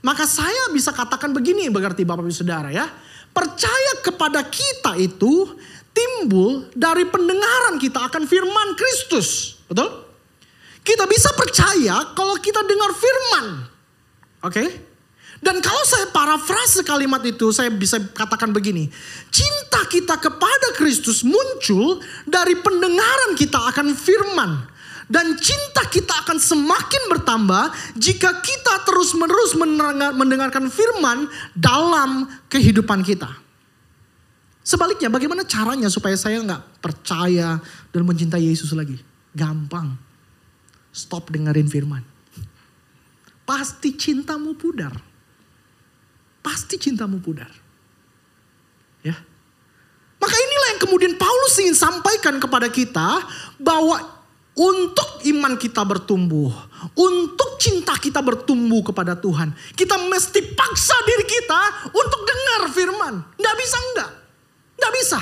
maka 0.00 0.24
saya 0.24 0.72
bisa 0.72 0.96
katakan 0.96 1.32
begini 1.36 1.68
berarti 1.68 2.08
Bapak 2.08 2.24
Ibu 2.24 2.32
Saudara 2.32 2.72
ya. 2.72 2.88
Percaya 3.34 3.98
kepada 4.00 4.46
kita 4.46 4.94
itu 4.96 5.58
timbul 5.90 6.70
dari 6.72 7.04
pendengaran 7.04 7.76
kita 7.76 8.08
akan 8.08 8.24
firman 8.24 8.78
Kristus. 8.78 9.58
Betul? 9.68 10.06
Kita 10.84 11.08
bisa 11.08 11.32
percaya 11.32 12.12
kalau 12.12 12.36
kita 12.38 12.60
dengar 12.62 12.92
firman. 12.92 13.44
Oke? 14.44 14.52
Okay? 14.52 14.68
Dan 15.44 15.60
kalau 15.60 15.84
saya 15.84 16.08
parafrase 16.08 16.80
kalimat 16.80 17.20
itu, 17.20 17.52
saya 17.52 17.68
bisa 17.68 18.00
katakan 18.00 18.48
begini. 18.48 18.88
Cinta 19.28 19.84
kita 19.92 20.16
kepada 20.16 20.72
Kristus 20.72 21.20
muncul 21.20 22.00
dari 22.24 22.56
pendengaran 22.64 23.36
kita 23.36 23.60
akan 23.68 23.92
firman. 23.92 24.72
Dan 25.04 25.36
cinta 25.36 25.84
kita 25.84 26.24
akan 26.24 26.40
semakin 26.40 27.12
bertambah 27.12 27.76
jika 27.92 28.40
kita 28.40 28.88
terus-menerus 28.88 29.52
mendengarkan 30.16 30.72
firman 30.72 31.28
dalam 31.52 32.24
kehidupan 32.48 33.04
kita. 33.04 33.28
Sebaliknya 34.64 35.12
bagaimana 35.12 35.44
caranya 35.44 35.92
supaya 35.92 36.16
saya 36.16 36.40
nggak 36.40 36.80
percaya 36.80 37.60
dan 37.92 38.02
mencintai 38.08 38.48
Yesus 38.48 38.72
lagi? 38.72 38.96
Gampang. 39.36 39.92
Stop 40.88 41.28
dengerin 41.28 41.68
firman. 41.68 42.00
Pasti 43.44 43.92
cintamu 43.92 44.56
pudar. 44.56 45.12
Pasti 46.44 46.76
cintamu 46.76 47.24
pudar. 47.24 47.48
Ya. 49.00 49.16
Maka 50.20 50.36
inilah 50.36 50.68
yang 50.76 50.80
kemudian 50.84 51.12
Paulus 51.16 51.56
ingin 51.60 51.76
sampaikan 51.76 52.36
kepada 52.36 52.68
kita 52.68 53.24
bahwa 53.56 53.96
untuk 54.54 55.24
iman 55.24 55.56
kita 55.56 55.82
bertumbuh, 55.82 56.52
untuk 56.94 57.56
cinta 57.56 57.96
kita 57.96 58.20
bertumbuh 58.20 58.84
kepada 58.84 59.16
Tuhan, 59.16 59.56
kita 59.74 59.96
mesti 60.04 60.52
paksa 60.52 60.96
diri 61.08 61.24
kita 61.24 61.60
untuk 61.90 62.20
dengar 62.22 62.60
firman. 62.70 63.14
Nggak 63.40 63.56
bisa 63.56 63.76
enggak. 63.80 64.10
Nggak 64.78 64.92
bisa. 65.00 65.20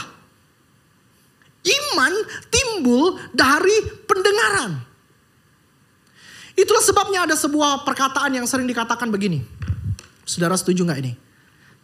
Iman 1.62 2.12
timbul 2.50 3.22
dari 3.30 3.78
pendengaran. 4.10 4.72
Itulah 6.52 6.84
sebabnya 6.84 7.24
ada 7.24 7.38
sebuah 7.38 7.86
perkataan 7.86 8.36
yang 8.36 8.44
sering 8.44 8.68
dikatakan 8.68 9.08
begini. 9.08 9.61
Saudara 10.32 10.56
setuju 10.56 10.88
nggak 10.88 11.00
ini? 11.04 11.12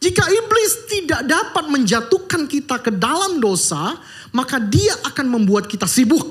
Jika 0.00 0.24
iblis 0.24 0.88
tidak 0.88 1.26
dapat 1.28 1.68
menjatuhkan 1.68 2.48
kita 2.48 2.80
ke 2.80 2.88
dalam 2.88 3.42
dosa, 3.44 4.00
maka 4.32 4.56
dia 4.56 4.96
akan 5.04 5.26
membuat 5.28 5.68
kita 5.68 5.84
sibuk. 5.84 6.24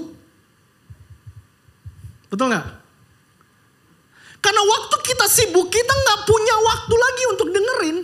Betul 2.34 2.50
nggak? 2.50 2.66
Karena 4.42 4.62
waktu 4.66 4.96
kita 5.04 5.26
sibuk, 5.30 5.70
kita 5.70 5.94
nggak 5.94 6.20
punya 6.26 6.56
waktu 6.64 6.96
lagi 6.96 7.24
untuk 7.30 7.48
dengerin. 7.54 7.98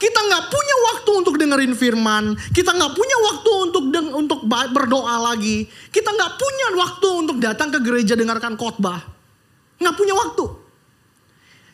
Kita 0.00 0.20
nggak 0.24 0.44
punya 0.48 0.76
waktu 0.88 1.10
untuk 1.12 1.34
dengerin 1.36 1.74
firman. 1.76 2.24
Kita 2.56 2.72
nggak 2.72 2.92
punya 2.96 3.16
waktu 3.28 3.50
untuk 3.68 3.84
untuk 4.16 4.40
berdoa 4.48 5.34
lagi. 5.34 5.68
Kita 5.92 6.08
nggak 6.08 6.32
punya 6.40 6.66
waktu 6.80 7.08
untuk 7.20 7.36
datang 7.36 7.68
ke 7.68 7.84
gereja 7.84 8.16
dengarkan 8.16 8.56
khotbah. 8.56 9.04
Nggak 9.76 9.96
punya 9.98 10.14
waktu. 10.16 10.59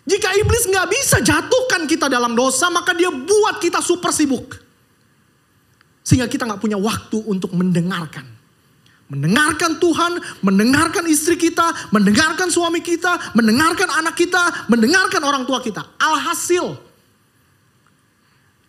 Jika 0.06 0.30
iblis 0.38 0.70
nggak 0.70 0.86
bisa 0.86 1.18
jatuhkan 1.18 1.82
kita 1.90 2.06
dalam 2.06 2.38
dosa, 2.38 2.70
maka 2.70 2.94
dia 2.94 3.10
buat 3.10 3.58
kita 3.58 3.82
super 3.82 4.14
sibuk. 4.14 4.54
Sehingga 6.06 6.30
kita 6.30 6.46
nggak 6.46 6.62
punya 6.62 6.78
waktu 6.78 7.18
untuk 7.26 7.50
mendengarkan. 7.58 8.22
Mendengarkan 9.10 9.82
Tuhan, 9.82 10.18
mendengarkan 10.46 11.10
istri 11.10 11.34
kita, 11.34 11.90
mendengarkan 11.90 12.50
suami 12.50 12.78
kita, 12.82 13.34
mendengarkan 13.34 13.90
anak 13.90 14.14
kita, 14.14 14.70
mendengarkan 14.70 15.22
orang 15.26 15.42
tua 15.42 15.58
kita. 15.58 15.82
Alhasil, 15.98 16.78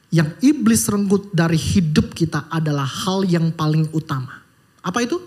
yang 0.09 0.33
iblis 0.39 0.89
renggut 0.89 1.29
dari 1.35 1.59
hidup 1.59 2.15
kita 2.15 2.49
adalah 2.49 2.87
hal 2.87 3.27
yang 3.27 3.53
paling 3.53 3.91
utama. 3.91 4.39
Apa 4.79 5.03
itu? 5.03 5.19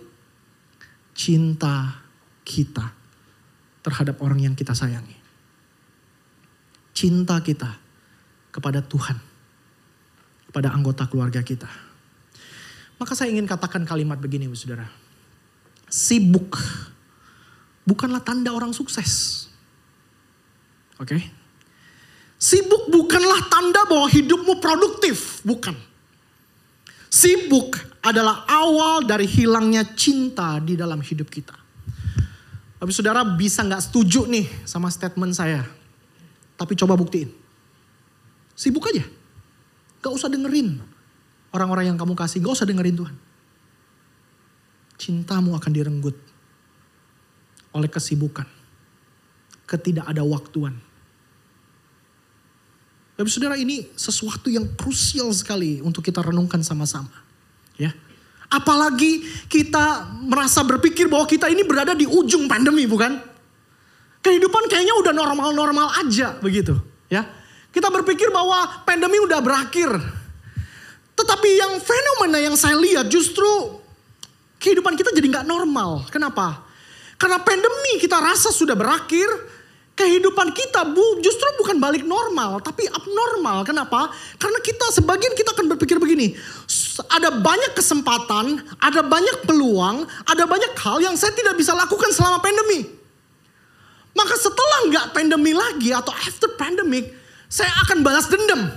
Cinta 1.14 2.00
kita 2.42 2.88
terhadap 3.84 4.18
orang 4.24 4.50
yang 4.50 4.54
kita 4.56 4.72
sayangi. 4.72 5.19
Cinta 7.00 7.40
kita 7.40 7.80
kepada 8.52 8.84
Tuhan, 8.84 9.16
kepada 10.52 10.68
anggota 10.76 11.08
keluarga 11.08 11.40
kita. 11.40 11.64
Maka 13.00 13.16
saya 13.16 13.32
ingin 13.32 13.48
katakan 13.48 13.88
kalimat 13.88 14.20
begini, 14.20 14.44
saudara. 14.52 14.84
Sibuk 15.88 16.60
bukanlah 17.88 18.20
tanda 18.20 18.52
orang 18.52 18.76
sukses. 18.76 19.48
Oke? 21.00 21.16
Okay? 21.16 21.22
Sibuk 22.36 22.92
bukanlah 22.92 23.48
tanda 23.48 23.88
bahwa 23.88 24.04
hidupmu 24.04 24.60
produktif, 24.60 25.40
bukan. 25.40 25.72
Sibuk 27.08 27.80
adalah 28.04 28.44
awal 28.44 29.08
dari 29.08 29.24
hilangnya 29.24 29.88
cinta 29.96 30.60
di 30.60 30.76
dalam 30.76 31.00
hidup 31.00 31.32
kita. 31.32 31.56
Tapi 32.76 32.92
saudara 32.92 33.24
bisa 33.24 33.64
nggak 33.64 33.88
setuju 33.88 34.28
nih 34.28 34.44
sama 34.68 34.92
statement 34.92 35.32
saya. 35.32 35.79
Tapi 36.60 36.76
coba 36.76 36.92
buktiin. 37.00 37.32
Sibuk 38.52 38.84
aja. 38.92 39.00
Gak 40.04 40.12
usah 40.12 40.28
dengerin 40.28 40.76
orang-orang 41.56 41.88
yang 41.88 41.96
kamu 41.96 42.12
kasih. 42.12 42.44
Gak 42.44 42.60
usah 42.60 42.68
dengerin 42.68 43.00
Tuhan. 43.00 43.16
Cintamu 45.00 45.56
akan 45.56 45.72
direnggut 45.72 46.16
oleh 47.72 47.88
kesibukan. 47.88 48.44
Ketidakada 49.64 50.20
waktuan 50.20 50.76
tapi 53.20 53.28
saudara 53.28 53.52
ini 53.60 53.84
sesuatu 54.00 54.48
yang 54.48 54.64
krusial 54.80 55.28
sekali 55.36 55.84
untuk 55.84 56.00
kita 56.00 56.24
renungkan 56.24 56.64
sama-sama. 56.64 57.12
Ya. 57.76 57.92
Apalagi 58.48 59.20
kita 59.44 60.08
merasa 60.24 60.64
berpikir 60.64 61.04
bahwa 61.04 61.28
kita 61.28 61.52
ini 61.52 61.60
berada 61.60 61.92
di 61.92 62.08
ujung 62.08 62.48
pandemi 62.48 62.88
bukan? 62.88 63.20
Kehidupan 64.20 64.68
kayaknya 64.68 64.94
udah 65.00 65.12
normal-normal 65.16 65.96
aja 66.04 66.36
begitu. 66.44 66.76
Ya. 67.08 67.24
Kita 67.70 67.88
berpikir 67.88 68.28
bahwa 68.28 68.84
pandemi 68.84 69.16
udah 69.22 69.40
berakhir. 69.40 69.88
Tetapi 71.16 71.48
yang 71.56 71.72
fenomena 71.80 72.38
yang 72.40 72.56
saya 72.56 72.76
lihat 72.76 73.08
justru 73.08 73.80
kehidupan 74.60 74.96
kita 74.96 75.12
jadi 75.16 75.40
nggak 75.40 75.48
normal. 75.48 76.04
Kenapa? 76.12 76.68
Karena 77.20 77.40
pandemi 77.40 78.00
kita 78.00 78.16
rasa 78.16 78.48
sudah 78.48 78.72
berakhir, 78.72 79.28
kehidupan 79.92 80.56
kita 80.56 80.88
bu, 80.88 81.20
justru 81.20 81.44
bukan 81.60 81.76
balik 81.76 82.08
normal, 82.08 82.64
tapi 82.64 82.88
abnormal. 82.88 83.64
Kenapa? 83.68 84.08
Karena 84.40 84.56
kita 84.64 84.88
sebagian 84.96 85.36
kita 85.36 85.52
akan 85.52 85.76
berpikir 85.76 86.00
begini, 86.00 86.32
ada 87.12 87.28
banyak 87.36 87.76
kesempatan, 87.76 88.64
ada 88.80 89.04
banyak 89.04 89.44
peluang, 89.44 90.08
ada 90.24 90.48
banyak 90.48 90.72
hal 90.80 91.04
yang 91.04 91.16
saya 91.20 91.36
tidak 91.36 91.60
bisa 91.60 91.76
lakukan 91.76 92.08
selama 92.12 92.40
pandemi. 92.40 92.99
Maka 94.10 94.34
setelah 94.34 94.90
nggak 94.90 95.06
pandemi 95.14 95.54
lagi 95.54 95.94
atau 95.94 96.10
after 96.10 96.50
pandemic, 96.58 97.14
saya 97.46 97.70
akan 97.86 98.02
balas 98.02 98.26
dendam. 98.26 98.70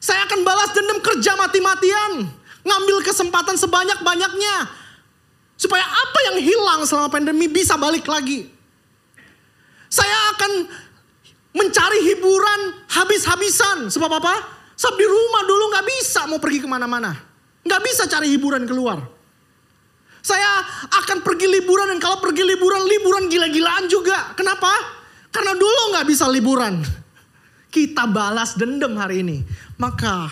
Saya 0.00 0.22
akan 0.28 0.40
balas 0.44 0.70
dendam 0.76 1.00
kerja 1.00 1.34
mati-matian, 1.34 2.28
ngambil 2.64 3.02
kesempatan 3.04 3.56
sebanyak-banyaknya. 3.58 4.86
Supaya 5.56 5.82
apa 5.82 6.18
yang 6.32 6.36
hilang 6.44 6.80
selama 6.84 7.08
pandemi 7.08 7.48
bisa 7.48 7.80
balik 7.80 8.04
lagi. 8.04 8.52
Saya 9.88 10.36
akan 10.36 10.68
mencari 11.56 11.98
hiburan 12.12 12.60
habis-habisan. 12.92 13.88
Sebab 13.88 14.20
apa? 14.20 14.34
Sebab 14.76 14.94
di 15.00 15.06
rumah 15.08 15.42
dulu 15.48 15.72
gak 15.72 15.86
bisa 15.88 16.28
mau 16.28 16.36
pergi 16.36 16.60
ke 16.60 16.68
mana-mana. 16.68 17.16
Gak 17.64 17.80
bisa 17.80 18.04
cari 18.04 18.28
hiburan 18.28 18.68
keluar. 18.68 19.15
Saya 20.26 20.58
akan 20.90 21.22
pergi 21.22 21.46
liburan 21.46 21.94
dan 21.94 22.02
kalau 22.02 22.18
pergi 22.18 22.42
liburan, 22.42 22.82
liburan 22.82 23.30
gila-gilaan 23.30 23.86
juga. 23.86 24.34
Kenapa? 24.34 24.74
Karena 25.30 25.54
dulu 25.54 25.94
gak 25.94 26.06
bisa 26.10 26.26
liburan. 26.26 26.82
Kita 27.70 28.10
balas 28.10 28.58
dendam 28.58 28.98
hari 28.98 29.22
ini. 29.22 29.46
Maka 29.78 30.26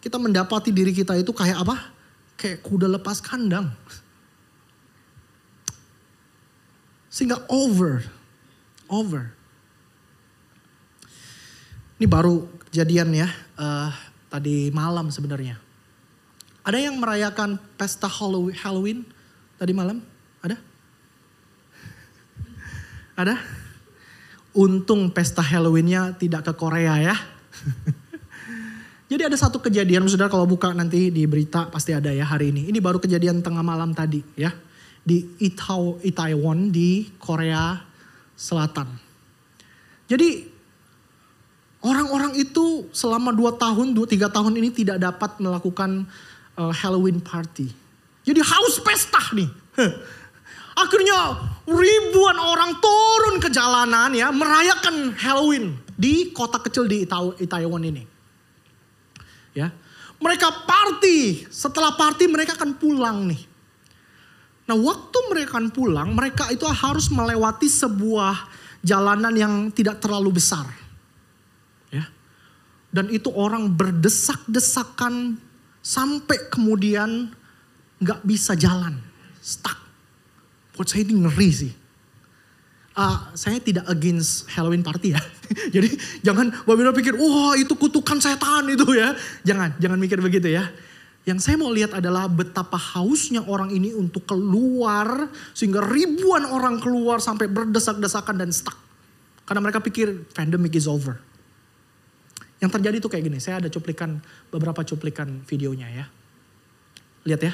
kita 0.00 0.16
mendapati 0.16 0.72
diri 0.72 0.96
kita 0.96 1.20
itu 1.20 1.36
kayak 1.36 1.68
apa? 1.68 1.92
Kayak 2.40 2.64
kuda 2.64 2.88
lepas 2.88 3.20
kandang. 3.20 3.68
Sehingga 7.12 7.44
over 7.52 8.08
over. 8.88 9.34
Ini 11.96 12.06
baru 12.08 12.44
kejadian 12.68 13.08
ya, 13.16 13.28
uh, 13.56 13.90
tadi 14.28 14.68
malam 14.72 15.08
sebenarnya. 15.08 15.56
Ada 16.66 16.78
yang 16.82 16.98
merayakan 16.98 17.56
pesta 17.78 18.10
Halloween 18.10 19.15
tadi 19.56 19.72
malam? 19.72 20.00
Ada? 20.44 20.56
Ada? 23.16 23.34
Untung 24.56 25.12
pesta 25.12 25.44
Halloweennya 25.44 26.16
tidak 26.16 26.48
ke 26.48 26.52
Korea 26.56 26.96
ya. 27.00 27.16
Jadi 29.10 29.22
ada 29.22 29.36
satu 29.38 29.62
kejadian, 29.62 30.02
saudara 30.10 30.32
kalau 30.32 30.50
buka 30.50 30.74
nanti 30.74 31.14
di 31.14 31.28
berita 31.30 31.70
pasti 31.70 31.94
ada 31.94 32.10
ya 32.10 32.26
hari 32.26 32.50
ini. 32.50 32.68
Ini 32.68 32.78
baru 32.82 32.98
kejadian 32.98 33.38
tengah 33.38 33.62
malam 33.62 33.94
tadi 33.94 34.18
ya. 34.34 34.50
Di 35.06 35.22
Itaewon 36.02 36.74
di 36.74 37.06
Korea 37.22 37.78
Selatan. 38.34 38.90
Jadi 40.10 40.44
orang-orang 41.86 42.34
itu 42.34 42.90
selama 42.90 43.30
dua 43.30 43.54
tahun, 43.54 43.94
dua 43.94 44.10
tiga 44.10 44.26
tahun 44.26 44.58
ini 44.58 44.74
tidak 44.74 44.98
dapat 44.98 45.38
melakukan 45.38 46.10
uh, 46.58 46.74
Halloween 46.74 47.22
party. 47.22 47.85
Jadi 48.26 48.40
haus 48.42 48.82
pesta 48.82 49.22
nih. 49.30 49.46
Akhirnya 50.76 51.40
ribuan 51.64 52.36
orang 52.36 52.76
turun 52.82 53.40
ke 53.40 53.48
jalanan 53.48 54.12
ya 54.12 54.28
merayakan 54.34 55.14
Halloween 55.16 55.78
di 55.96 56.34
kota 56.34 56.60
kecil 56.60 56.84
di 56.90 57.06
Itaewon 57.40 57.82
ini. 57.86 58.04
Ya. 59.56 59.72
Mereka 60.16 60.68
party, 60.68 61.48
setelah 61.48 61.94
party 61.94 62.28
mereka 62.28 62.56
akan 62.56 62.76
pulang 62.76 63.30
nih. 63.30 63.40
Nah 64.66 64.74
waktu 64.74 65.18
mereka 65.30 65.62
pulang, 65.70 66.12
mereka 66.12 66.50
itu 66.50 66.66
harus 66.66 67.06
melewati 67.12 67.68
sebuah 67.70 68.48
jalanan 68.82 69.32
yang 69.36 69.54
tidak 69.70 70.02
terlalu 70.02 70.40
besar. 70.40 70.66
Ya. 71.92 72.08
Dan 72.90 73.12
itu 73.12 73.30
orang 73.30 73.70
berdesak-desakan 73.70 75.38
sampai 75.84 76.50
kemudian 76.50 77.30
nggak 78.00 78.20
bisa 78.24 78.52
jalan, 78.56 78.96
stuck. 79.40 79.76
Buat 80.76 80.88
saya 80.92 81.08
ini 81.08 81.24
ngeri 81.24 81.50
sih. 81.52 81.72
Uh, 82.96 83.28
saya 83.36 83.60
tidak 83.60 83.84
against 83.92 84.48
Halloween 84.48 84.80
party 84.80 85.12
ya. 85.12 85.20
Jadi 85.74 85.96
jangan 86.24 86.48
Bapak 86.64 86.96
pikir, 86.96 87.12
wah 87.16 87.52
itu 87.56 87.76
kutukan 87.76 88.16
setan 88.20 88.72
itu 88.72 88.88
ya. 88.96 89.12
Jangan, 89.44 89.76
jangan 89.76 89.98
mikir 90.00 90.20
begitu 90.20 90.48
ya. 90.48 90.72
Yang 91.28 91.44
saya 91.44 91.56
mau 91.60 91.68
lihat 91.68 91.92
adalah 91.92 92.24
betapa 92.24 92.78
hausnya 92.78 93.44
orang 93.44 93.68
ini 93.68 93.92
untuk 93.92 94.24
keluar. 94.24 95.28
Sehingga 95.52 95.84
ribuan 95.84 96.48
orang 96.48 96.80
keluar 96.80 97.20
sampai 97.20 97.52
berdesak-desakan 97.52 98.40
dan 98.40 98.48
stuck. 98.48 98.76
Karena 99.44 99.60
mereka 99.60 99.84
pikir 99.84 100.32
pandemic 100.32 100.72
is 100.72 100.88
over. 100.88 101.20
Yang 102.56 102.80
terjadi 102.80 102.96
itu 102.96 103.08
kayak 103.12 103.24
gini, 103.28 103.38
saya 103.42 103.60
ada 103.60 103.68
cuplikan, 103.68 104.16
beberapa 104.48 104.80
cuplikan 104.80 105.44
videonya 105.44 105.88
ya. 105.92 106.06
Lihat 107.28 107.42
ya. 107.44 107.52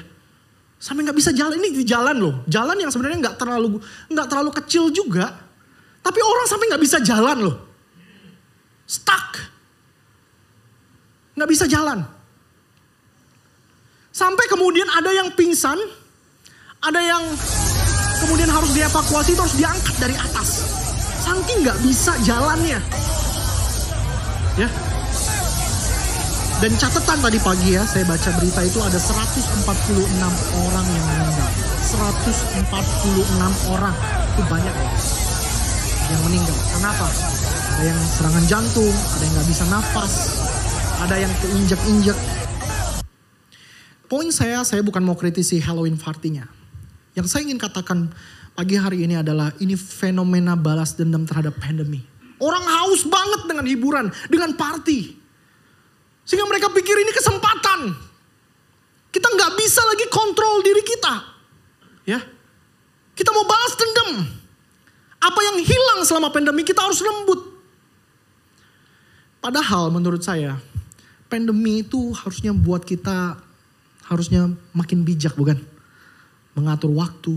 Sampai 0.83 1.07
nggak 1.07 1.15
bisa 1.15 1.31
jalan, 1.31 1.63
ini 1.63 1.79
di 1.79 1.87
jalan 1.87 2.19
loh. 2.19 2.35
Jalan 2.51 2.75
yang 2.75 2.91
sebenarnya 2.91 3.23
nggak 3.23 3.39
terlalu 3.39 3.79
nggak 4.11 4.27
terlalu 4.27 4.51
kecil 4.51 4.91
juga. 4.91 5.31
Tapi 6.03 6.19
orang 6.19 6.47
sampai 6.51 6.67
nggak 6.75 6.83
bisa 6.83 6.99
jalan 6.99 7.39
loh. 7.39 7.57
Stuck. 8.83 9.39
Nggak 11.39 11.51
bisa 11.55 11.71
jalan. 11.71 12.03
Sampai 14.11 14.45
kemudian 14.51 14.91
ada 14.91 15.15
yang 15.15 15.31
pingsan, 15.39 15.79
ada 16.83 16.99
yang 16.99 17.23
kemudian 18.27 18.51
harus 18.51 18.75
dievakuasi, 18.75 19.39
terus 19.39 19.55
diangkat 19.55 19.95
dari 20.03 20.19
atas. 20.19 20.67
Saking 21.23 21.63
nggak 21.63 21.79
bisa 21.87 22.13
jalannya. 22.27 22.83
Ya, 24.59 24.69
dan 26.63 26.79
catatan 26.79 27.19
tadi 27.19 27.43
pagi 27.43 27.75
ya, 27.75 27.83
saya 27.83 28.07
baca 28.07 28.31
berita 28.39 28.63
itu 28.63 28.79
ada 28.79 28.95
146 28.95 29.67
orang 30.63 30.87
yang 30.95 31.05
meninggal. 31.11 31.49
146 31.91 33.67
orang, 33.67 33.91
itu 34.31 34.43
banyak 34.47 34.71
ya. 34.71 34.91
Yang 36.15 36.23
meninggal. 36.23 36.59
Kenapa? 36.79 37.07
Ada 37.67 37.83
yang 37.83 37.99
serangan 37.99 38.45
jantung, 38.47 38.95
ada 38.95 39.23
yang 39.27 39.35
gak 39.43 39.49
bisa 39.51 39.65
nafas, 39.75 40.13
ada 41.03 41.17
yang 41.19 41.33
keinjek-injek. 41.43 42.19
Poin 44.07 44.31
saya, 44.31 44.63
saya 44.63 44.87
bukan 44.87 45.03
mau 45.03 45.19
kritisi 45.19 45.59
Halloween 45.59 45.99
partinya. 45.99 46.47
Yang 47.19 47.27
saya 47.27 47.43
ingin 47.43 47.59
katakan 47.59 48.15
pagi 48.55 48.79
hari 48.79 49.03
ini 49.03 49.19
adalah 49.19 49.51
ini 49.59 49.75
fenomena 49.75 50.55
balas 50.55 50.95
dendam 50.95 51.27
terhadap 51.27 51.59
pandemi. 51.59 52.07
Orang 52.39 52.63
haus 52.63 53.03
banget 53.03 53.51
dengan 53.51 53.67
hiburan, 53.67 54.15
dengan 54.31 54.55
party. 54.55 55.22
Sehingga 56.23 56.47
mereka 56.47 56.71
pikir 56.71 56.95
ini 56.95 57.13
kesempatan. 57.15 57.81
Kita 59.13 59.29
nggak 59.29 59.53
bisa 59.59 59.83
lagi 59.85 60.07
kontrol 60.09 60.65
diri 60.65 60.83
kita. 60.87 61.15
Ya, 62.09 62.19
kita 63.13 63.31
mau 63.31 63.45
balas 63.45 63.75
dendam. 63.77 64.11
Apa 65.23 65.41
yang 65.53 65.59
hilang 65.63 66.01
selama 66.03 66.35
pandemi 66.35 66.67
kita 66.67 66.83
harus 66.83 66.99
lembut. 66.99 67.41
Padahal 69.43 69.91
menurut 69.91 70.23
saya 70.23 70.59
pandemi 71.33 71.81
itu 71.81 72.13
harusnya 72.13 72.53
buat 72.53 72.85
kita 72.85 73.41
harusnya 74.05 74.53
makin 74.77 75.01
bijak 75.01 75.33
bukan? 75.33 75.57
Mengatur 76.53 76.93
waktu, 76.93 77.33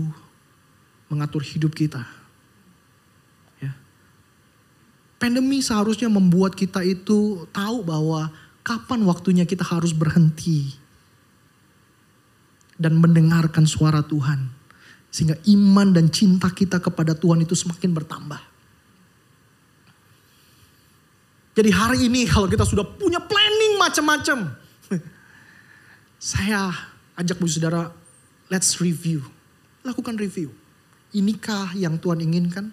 mengatur 1.08 1.40
hidup 1.40 1.72
kita. 1.72 2.04
Ya. 3.64 3.72
Pandemi 5.16 5.64
seharusnya 5.64 6.12
membuat 6.12 6.52
kita 6.52 6.84
itu 6.84 7.48
tahu 7.48 7.80
bahwa 7.80 8.28
kapan 8.66 9.06
waktunya 9.06 9.46
kita 9.46 9.62
harus 9.62 9.94
berhenti 9.94 10.74
dan 12.74 12.98
mendengarkan 12.98 13.62
suara 13.62 14.02
Tuhan. 14.02 14.50
Sehingga 15.14 15.38
iman 15.54 15.94
dan 15.94 16.10
cinta 16.10 16.50
kita 16.50 16.82
kepada 16.82 17.14
Tuhan 17.14 17.46
itu 17.46 17.54
semakin 17.54 17.94
bertambah. 17.94 18.42
Jadi 21.56 21.70
hari 21.72 22.10
ini 22.10 22.26
kalau 22.28 22.50
kita 22.50 22.66
sudah 22.66 22.84
punya 22.84 23.22
planning 23.22 23.78
macam-macam. 23.80 24.52
Saya 26.20 26.68
ajak 27.16 27.40
bu 27.40 27.48
saudara, 27.48 27.88
let's 28.52 28.76
review. 28.82 29.24
Lakukan 29.86 30.20
review. 30.20 30.52
Inikah 31.16 31.72
yang 31.78 31.96
Tuhan 31.96 32.20
inginkan? 32.20 32.68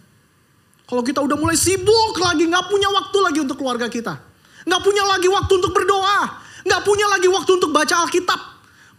Kalau 0.83 0.99
kita 0.99 1.23
udah 1.23 1.39
mulai 1.39 1.55
sibuk 1.55 2.19
lagi, 2.19 2.43
gak 2.43 2.67
punya 2.67 2.91
waktu 2.91 3.17
lagi 3.23 3.39
untuk 3.39 3.55
keluarga 3.55 3.87
kita 3.87 4.32
Nggak 4.63 4.81
punya 4.83 5.03
lagi 5.07 5.27
waktu 5.27 5.53
untuk 5.59 5.71
berdoa. 5.75 6.19
Nggak 6.63 6.81
punya 6.87 7.05
lagi 7.11 7.27
waktu 7.27 7.51
untuk 7.59 7.71
baca 7.75 7.95
Alkitab. 8.07 8.41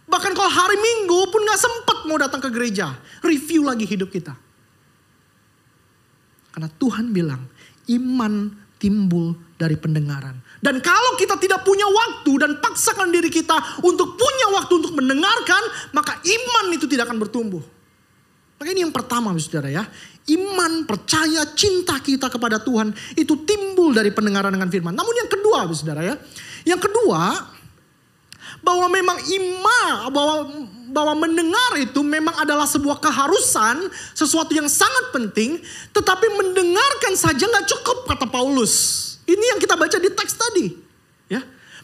Bahkan 0.05 0.31
kalau 0.37 0.51
hari 0.51 0.77
Minggu 0.77 1.33
pun 1.33 1.41
nggak 1.41 1.59
sempat 1.59 1.97
mau 2.05 2.17
datang 2.21 2.41
ke 2.41 2.49
gereja. 2.53 2.93
Review 3.25 3.65
lagi 3.65 3.89
hidup 3.89 4.13
kita. 4.13 4.37
Karena 6.53 6.69
Tuhan 6.79 7.11
bilang, 7.11 7.41
iman 7.89 8.53
timbul 8.79 9.35
dari 9.57 9.75
pendengaran. 9.75 10.39
Dan 10.61 10.79
kalau 10.79 11.17
kita 11.19 11.35
tidak 11.41 11.65
punya 11.65 11.83
waktu 11.83 12.31
dan 12.41 12.51
paksakan 12.63 13.11
diri 13.11 13.27
kita 13.27 13.81
untuk 13.83 14.15
punya 14.15 14.47
waktu 14.55 14.73
untuk 14.79 14.93
mendengarkan, 14.95 15.63
maka 15.91 16.15
iman 16.21 16.65
itu 16.71 16.85
tidak 16.87 17.09
akan 17.11 17.19
bertumbuh. 17.19 17.61
Maka 18.55 18.71
ini 18.71 18.87
yang 18.87 18.95
pertama 18.95 19.35
saudara 19.35 19.67
ya. 19.67 19.83
Iman, 20.25 20.89
percaya, 20.89 21.45
cinta 21.53 21.99
kita 22.01 22.31
kepada 22.31 22.57
Tuhan 22.57 22.89
itu 23.13 23.45
timbul 23.45 23.93
dari 23.93 24.09
pendengaran 24.09 24.49
dengan 24.49 24.71
firman. 24.71 24.95
Namun 24.95 25.13
yang 25.13 25.29
kedua 25.29 25.69
saudara 25.75 26.01
ya. 26.01 26.15
Yang 26.65 26.89
kedua 26.89 27.51
bahwa 28.65 28.87
memang 28.89 29.17
iman, 29.21 30.09
bahwa 30.09 30.35
bahwa 30.95 31.27
mendengar 31.27 31.75
itu 31.81 31.99
memang 32.01 32.33
adalah 32.39 32.63
sebuah 32.63 33.03
keharusan, 33.03 33.91
sesuatu 34.15 34.55
yang 34.55 34.71
sangat 34.71 35.11
penting, 35.11 35.59
tetapi 35.91 36.25
mendengarkan 36.39 37.13
saja 37.19 37.43
nggak 37.45 37.67
cukup 37.67 38.07
kata 38.07 38.25
Paulus. 38.31 38.73
Ini 39.27 39.55
yang 39.55 39.59
kita 39.59 39.75
baca 39.75 39.97
di 39.97 40.07
teks 40.07 40.33
tadi, 40.37 40.71
ya. 41.27 41.41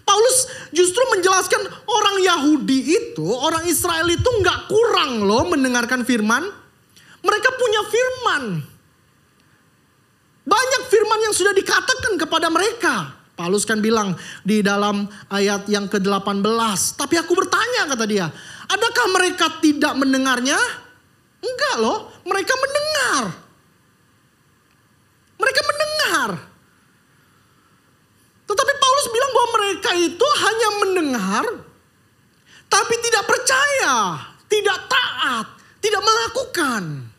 Paulus 0.07 0.38
justru 0.71 1.01
menjelaskan 1.12 1.62
orang 1.86 2.15
Yahudi 2.23 2.79
itu, 2.93 3.25
orang 3.25 3.67
Israel 3.67 4.07
itu 4.10 4.29
nggak 4.41 4.69
kurang 4.71 5.25
loh 5.25 5.49
mendengarkan 5.49 6.07
firman, 6.07 6.61
mereka 7.21 7.49
punya 7.53 7.81
firman. 7.86 8.43
Banyak 10.41 10.81
firman 10.89 11.19
yang 11.21 11.34
sudah 11.38 11.53
dikatakan 11.53 12.17
kepada 12.17 12.49
mereka. 12.49 13.13
Paulus 13.38 13.65
kan 13.65 13.79
bilang 13.79 14.17
di 14.41 14.62
dalam 14.65 15.05
ayat 15.29 15.69
yang 15.69 15.86
ke-18. 15.86 16.97
Tapi 16.97 17.15
aku 17.17 17.34
bertanya 17.38 17.89
kata 17.89 18.05
dia. 18.10 18.27
Adakah 18.69 19.05
mereka 19.13 19.45
tidak 19.62 19.93
mendengarnya? 19.97 20.57
Enggak 21.41 21.75
loh. 21.77 22.10
Mereka 22.25 22.53
mendengar. 22.57 23.23
Mereka 25.41 25.62
mendengar. 25.65 26.29
Tetapi 28.45 28.73
Paulus 28.77 29.07
bilang 29.10 29.31
bahwa 29.31 29.49
mereka 29.57 29.89
itu 29.97 30.27
hanya 30.41 30.69
mendengar. 30.86 31.43
Tapi 32.65 32.93
tidak 33.01 33.23
percaya. 33.29 33.95
Tidak 34.49 34.79
taat. 34.89 35.45
Tidak 35.81 36.01
melakukan 36.01 37.11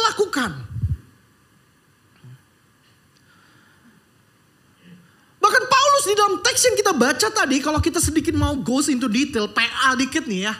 melakukan. 0.00 0.50
Bahkan 5.40 5.64
Paulus 5.68 6.04
di 6.04 6.14
dalam 6.16 6.36
teks 6.44 6.60
yang 6.68 6.76
kita 6.76 6.92
baca 6.92 7.28
tadi, 7.32 7.56
kalau 7.60 7.80
kita 7.80 8.00
sedikit 8.00 8.32
mau 8.36 8.56
goes 8.60 8.88
into 8.88 9.08
detail, 9.08 9.48
PA 9.48 9.96
dikit 9.96 10.24
nih 10.24 10.48
ya. 10.48 10.54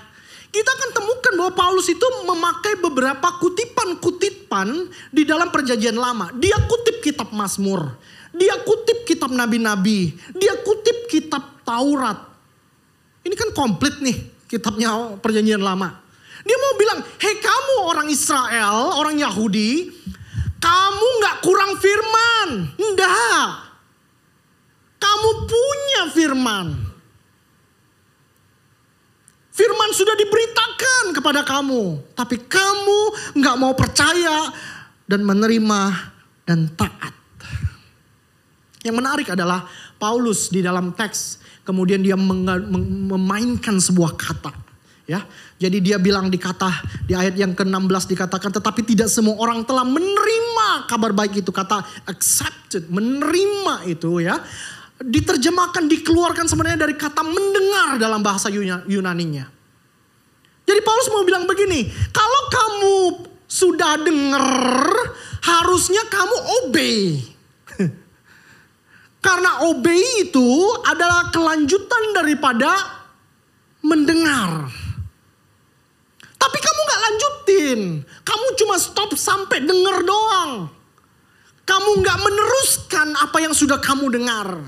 Kita 0.51 0.67
akan 0.67 0.91
temukan 0.91 1.33
bahwa 1.39 1.53
Paulus 1.55 1.87
itu 1.87 2.03
memakai 2.27 2.75
beberapa 2.83 3.39
kutipan-kutipan 3.39 4.91
di 5.15 5.23
dalam 5.23 5.47
perjanjian 5.55 5.95
lama. 5.95 6.35
Dia 6.35 6.59
kutip 6.67 7.07
kitab 7.07 7.31
Mazmur. 7.31 7.95
Dia 8.35 8.59
kutip 8.67 9.07
kitab 9.07 9.31
nabi-nabi. 9.31 10.11
Dia 10.35 10.59
kutip 10.67 11.07
kitab 11.07 11.63
Taurat. 11.63 12.19
Ini 13.23 13.35
kan 13.39 13.55
komplit 13.55 14.03
nih 14.03 14.17
kitabnya 14.51 15.15
perjanjian 15.23 15.63
lama. 15.63 16.03
Dia 16.51 16.59
mau 16.59 16.75
bilang, 16.75 16.99
hei 17.23 17.39
kamu 17.39 17.75
orang 17.87 18.11
Israel, 18.11 18.99
orang 18.99 19.15
Yahudi, 19.23 19.87
kamu 20.59 21.07
gak 21.23 21.47
kurang 21.47 21.79
firman. 21.79 22.75
Enggak. 22.75 23.71
Kamu 24.99 25.29
punya 25.47 26.03
firman. 26.11 26.67
Firman 29.55 29.91
sudah 29.95 30.19
diberitakan 30.19 31.15
kepada 31.15 31.47
kamu. 31.47 32.03
Tapi 32.19 32.43
kamu 32.43 32.99
gak 33.39 33.55
mau 33.55 33.71
percaya 33.79 34.51
dan 35.07 35.23
menerima 35.23 35.81
dan 36.51 36.67
taat. 36.75 37.15
Yang 38.83 38.97
menarik 38.99 39.29
adalah 39.39 39.71
Paulus 40.03 40.51
di 40.51 40.67
dalam 40.67 40.91
teks 40.99 41.39
kemudian 41.63 42.03
dia 42.03 42.19
memainkan 42.19 43.79
sebuah 43.79 44.19
kata 44.19 44.70
Ya, 45.11 45.27
jadi 45.59 45.83
dia 45.83 45.99
bilang 45.99 46.31
di 46.31 46.39
kata 46.39 46.71
di 47.03 47.19
ayat 47.19 47.35
yang 47.35 47.51
ke-16 47.51 48.15
dikatakan 48.15 48.55
tetapi 48.55 48.87
tidak 48.87 49.11
semua 49.11 49.35
orang 49.43 49.67
telah 49.67 49.83
menerima 49.83 50.87
kabar 50.87 51.11
baik 51.11 51.43
itu 51.43 51.51
kata 51.51 51.83
accepted, 52.07 52.87
menerima 52.87 53.91
itu 53.91 54.23
ya. 54.23 54.39
Diterjemahkan 55.03 55.91
dikeluarkan 55.91 56.47
sebenarnya 56.47 56.87
dari 56.87 56.95
kata 56.95 57.27
mendengar 57.27 57.99
dalam 57.99 58.23
bahasa 58.23 58.55
Yunaninya. 58.87 59.51
Jadi 60.63 60.81
Paulus 60.87 61.11
mau 61.11 61.27
bilang 61.27 61.43
begini, 61.43 61.91
kalau 62.15 62.43
kamu 62.47 62.97
sudah 63.51 63.99
dengar, 64.07 64.87
harusnya 65.43 66.07
kamu 66.07 66.37
obey. 66.63 67.19
Karena 69.27 69.67
obey 69.67 70.23
itu 70.23 70.47
adalah 70.87 71.35
kelanjutan 71.35 72.15
daripada 72.15 72.71
mendengar. 73.83 74.71
Lanjutin. 77.11 78.07
Kamu 78.23 78.47
cuma 78.55 78.79
stop 78.79 79.19
sampai 79.19 79.67
denger 79.67 80.07
doang. 80.07 80.71
Kamu 81.67 81.91
gak 82.03 82.19
meneruskan 82.23 83.09
apa 83.19 83.39
yang 83.43 83.55
sudah 83.55 83.79
kamu 83.83 84.11
dengar. 84.11 84.63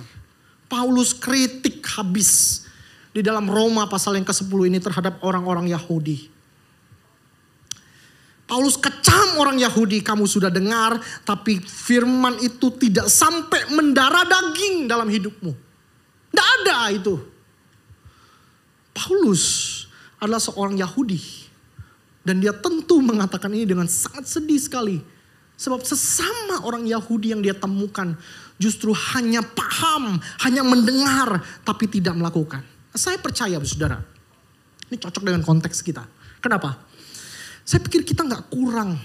Paulus 0.66 1.14
kritik 1.14 1.84
habis 1.94 2.62
di 3.12 3.20
dalam 3.20 3.46
Roma 3.46 3.86
pasal 3.86 4.16
yang 4.16 4.26
ke-10 4.26 4.58
ini 4.72 4.78
terhadap 4.80 5.20
orang-orang 5.22 5.68
Yahudi. 5.70 6.32
Paulus 8.48 8.76
kecam 8.76 9.40
orang 9.40 9.56
Yahudi, 9.56 10.04
kamu 10.04 10.28
sudah 10.28 10.52
dengar, 10.52 11.00
tapi 11.24 11.56
firman 11.60 12.36
itu 12.44 12.68
tidak 12.76 13.08
sampai 13.08 13.72
mendarah 13.72 14.28
daging 14.28 14.84
dalam 14.84 15.08
hidupmu. 15.08 15.52
Tidak 16.28 16.48
ada 16.60 16.92
itu. 16.92 17.16
Paulus 18.92 19.44
adalah 20.20 20.40
seorang 20.40 20.76
Yahudi 20.76 21.51
dan 22.22 22.38
dia 22.38 22.54
tentu 22.54 23.02
mengatakan 23.02 23.50
ini 23.50 23.66
dengan 23.66 23.90
sangat 23.90 24.26
sedih 24.26 24.58
sekali. 24.58 24.98
Sebab 25.58 25.82
sesama 25.86 26.66
orang 26.66 26.86
Yahudi 26.86 27.30
yang 27.34 27.42
dia 27.42 27.54
temukan 27.54 28.18
justru 28.58 28.90
hanya 29.14 29.42
paham, 29.42 30.18
hanya 30.42 30.66
mendengar, 30.66 31.38
tapi 31.62 31.86
tidak 31.86 32.18
melakukan. 32.18 32.66
Saya 32.94 33.18
percaya 33.18 33.58
saudara, 33.62 34.02
ini 34.90 34.98
cocok 34.98 35.22
dengan 35.22 35.42
konteks 35.46 35.82
kita. 35.86 36.02
Kenapa? 36.42 36.82
Saya 37.62 37.78
pikir 37.78 38.02
kita 38.02 38.26
nggak 38.26 38.50
kurang 38.50 38.98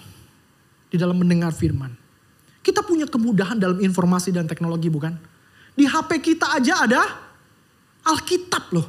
di 0.90 0.98
dalam 0.98 1.18
mendengar 1.18 1.54
firman. 1.54 1.94
Kita 2.66 2.82
punya 2.82 3.06
kemudahan 3.06 3.62
dalam 3.62 3.78
informasi 3.80 4.34
dan 4.34 4.50
teknologi 4.50 4.90
bukan? 4.90 5.14
Di 5.78 5.86
HP 5.86 6.20
kita 6.20 6.58
aja 6.58 6.90
ada 6.90 7.02
Alkitab 8.02 8.74
loh. 8.74 8.88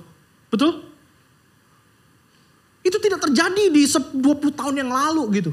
Betul? 0.48 0.87
Itu 2.88 2.96
tidak 2.96 3.20
terjadi 3.20 3.68
di 3.68 3.84
20 3.84 4.16
tahun 4.56 4.74
yang 4.80 4.88
lalu 4.88 5.22
gitu. 5.36 5.52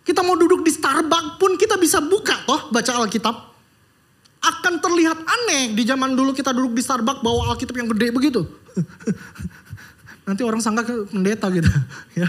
Kita 0.00 0.24
mau 0.24 0.32
duduk 0.32 0.64
di 0.64 0.72
Starbucks 0.72 1.36
pun 1.36 1.60
kita 1.60 1.76
bisa 1.76 2.00
buka 2.00 2.32
toh 2.48 2.72
baca 2.72 3.04
Alkitab. 3.04 3.36
Akan 4.40 4.80
terlihat 4.80 5.20
aneh 5.20 5.76
di 5.76 5.84
zaman 5.84 6.16
dulu 6.16 6.32
kita 6.32 6.56
duduk 6.56 6.72
di 6.72 6.80
Starbucks 6.80 7.20
bawa 7.20 7.52
Alkitab 7.52 7.76
yang 7.76 7.92
gede 7.92 8.08
begitu. 8.08 8.48
Nanti 10.26 10.40
orang 10.40 10.64
sangka 10.64 10.88
ke 10.88 10.94
pendeta 11.12 11.52
gitu. 11.52 11.68
ya. 12.24 12.28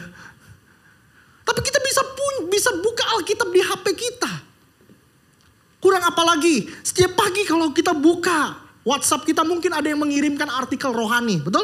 Tapi 1.48 1.60
kita 1.64 1.80
bisa 1.80 2.04
pun 2.04 2.52
bisa 2.52 2.76
buka 2.84 3.16
Alkitab 3.16 3.48
di 3.56 3.62
HP 3.64 3.86
kita. 3.96 4.32
Kurang 5.80 6.04
apa 6.04 6.36
lagi? 6.36 6.68
Setiap 6.84 7.16
pagi 7.16 7.48
kalau 7.48 7.72
kita 7.72 7.96
buka 7.96 8.60
WhatsApp 8.84 9.24
kita 9.24 9.48
mungkin 9.48 9.72
ada 9.72 9.88
yang 9.88 10.04
mengirimkan 10.04 10.52
artikel 10.52 10.92
rohani, 10.92 11.40
betul? 11.40 11.64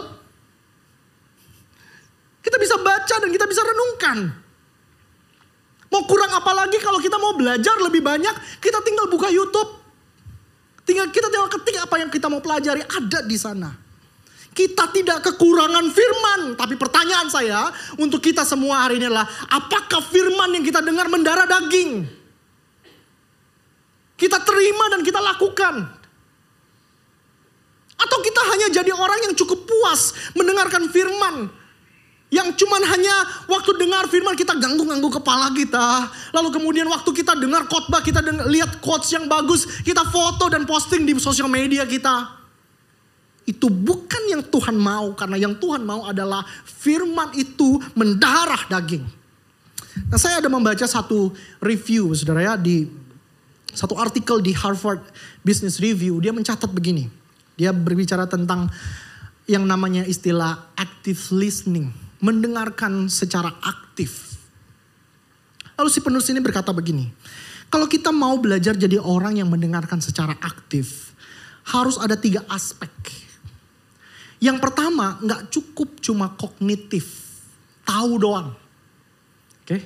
Kita 2.45 2.62
bisa 2.62 2.77
baca 2.77 3.15
dan 3.17 3.29
kita 3.34 3.49
bisa 3.49 3.65
renungkan. 3.65 4.17
Mau 5.89 6.03
kurang 6.05 6.29
apa 6.29 6.51
lagi 6.53 6.77
kalau 6.77 7.01
kita 7.01 7.17
mau 7.17 7.34
belajar 7.34 7.73
lebih 7.81 8.05
banyak, 8.05 8.62
kita 8.62 8.86
tinggal 8.86 9.10
buka 9.10 9.34
YouTube. 9.34 9.81
Tinggal 10.86 11.10
kita 11.10 11.34
tinggal 11.34 11.49
ketik 11.49 11.81
apa 11.81 11.95
yang 11.97 12.13
kita 12.13 12.29
mau 12.29 12.38
pelajari 12.38 12.86
ada 12.86 13.25
di 13.25 13.38
sana. 13.41 13.73
Kita 14.55 14.88
tidak 14.93 15.19
kekurangan 15.25 15.89
firman, 15.91 16.41
tapi 16.55 16.79
pertanyaan 16.79 17.27
saya 17.27 17.73
untuk 17.99 18.23
kita 18.23 18.47
semua 18.47 18.88
hari 18.88 19.01
ini 19.01 19.10
adalah 19.10 19.27
apakah 19.51 19.99
firman 20.05 20.55
yang 20.55 20.63
kita 20.63 20.79
dengar 20.79 21.10
mendarah 21.12 21.43
daging? 21.43 22.08
Kita 24.15 24.39
terima 24.45 24.86
dan 24.95 25.03
kita 25.03 25.19
lakukan. 25.19 25.75
Atau 27.99 28.19
kita 28.23 28.41
hanya 28.53 28.67
jadi 28.71 28.91
orang 28.95 29.27
yang 29.27 29.34
cukup 29.36 29.67
puas 29.67 30.31
mendengarkan 30.36 30.88
firman, 30.88 31.51
yang 32.33 32.49
cuman 32.57 32.81
hanya 32.89 33.15
waktu 33.45 33.71
dengar 33.77 34.09
firman 34.09 34.33
kita 34.33 34.57
ganggu-ganggu 34.57 35.07
kepala 35.21 35.53
kita. 35.53 36.09
Lalu 36.33 36.49
kemudian 36.57 36.89
waktu 36.89 37.13
kita 37.13 37.38
dengar 37.38 37.69
khotbah, 37.69 38.01
kita 38.01 38.19
dengar, 38.25 38.49
lihat 38.49 38.81
quotes 38.81 39.13
yang 39.13 39.29
bagus, 39.29 39.63
kita 39.85 40.01
foto 40.09 40.49
dan 40.49 40.65
posting 40.65 41.05
di 41.05 41.13
sosial 41.21 41.45
media 41.45 41.85
kita. 41.85 42.33
Itu 43.45 43.69
bukan 43.69 44.25
yang 44.25 44.41
Tuhan 44.41 44.73
mau, 44.73 45.13
karena 45.13 45.38
yang 45.38 45.53
Tuhan 45.61 45.85
mau 45.85 46.09
adalah 46.09 46.41
firman 46.65 47.29
itu 47.38 47.77
mendarah 47.93 48.65
daging. 48.73 49.05
Nah 50.09 50.17
saya 50.17 50.41
ada 50.41 50.49
membaca 50.49 50.83
satu 50.83 51.29
review 51.61 52.11
saudara 52.17 52.41
ya 52.41 52.53
di 52.57 52.89
satu 53.69 53.95
artikel 53.95 54.41
di 54.41 54.51
Harvard 54.51 55.05
Business 55.45 55.77
Review. 55.77 56.17
Dia 56.19 56.33
mencatat 56.33 56.67
begini. 56.73 57.05
Dia 57.55 57.71
berbicara 57.71 58.27
tentang 58.27 58.67
yang 59.45 59.63
namanya 59.63 60.03
istilah 60.03 60.73
active 60.75 61.21
listening 61.31 62.04
mendengarkan 62.25 63.05
secara 63.05 63.53
aktif. 63.61 64.41
Lalu 65.77 65.89
si 65.93 66.01
penulis 66.01 66.25
ini 66.33 66.41
berkata 66.41 66.73
begini, 66.73 67.05
kalau 67.69 67.85
kita 67.85 68.09
mau 68.09 68.33
belajar 68.41 68.73
jadi 68.73 68.97
orang 68.97 69.38
yang 69.38 69.51
mendengarkan 69.53 70.01
secara 70.01 70.33
aktif, 70.41 71.13
harus 71.69 72.01
ada 72.01 72.17
tiga 72.17 72.41
aspek. 72.49 72.89
Yang 74.41 74.57
pertama, 74.57 75.21
nggak 75.21 75.53
cukup 75.53 76.01
cuma 76.01 76.33
kognitif, 76.33 77.05
tahu 77.85 78.17
doang. 78.17 78.49
Oke? 79.61 79.69
Okay? 79.69 79.81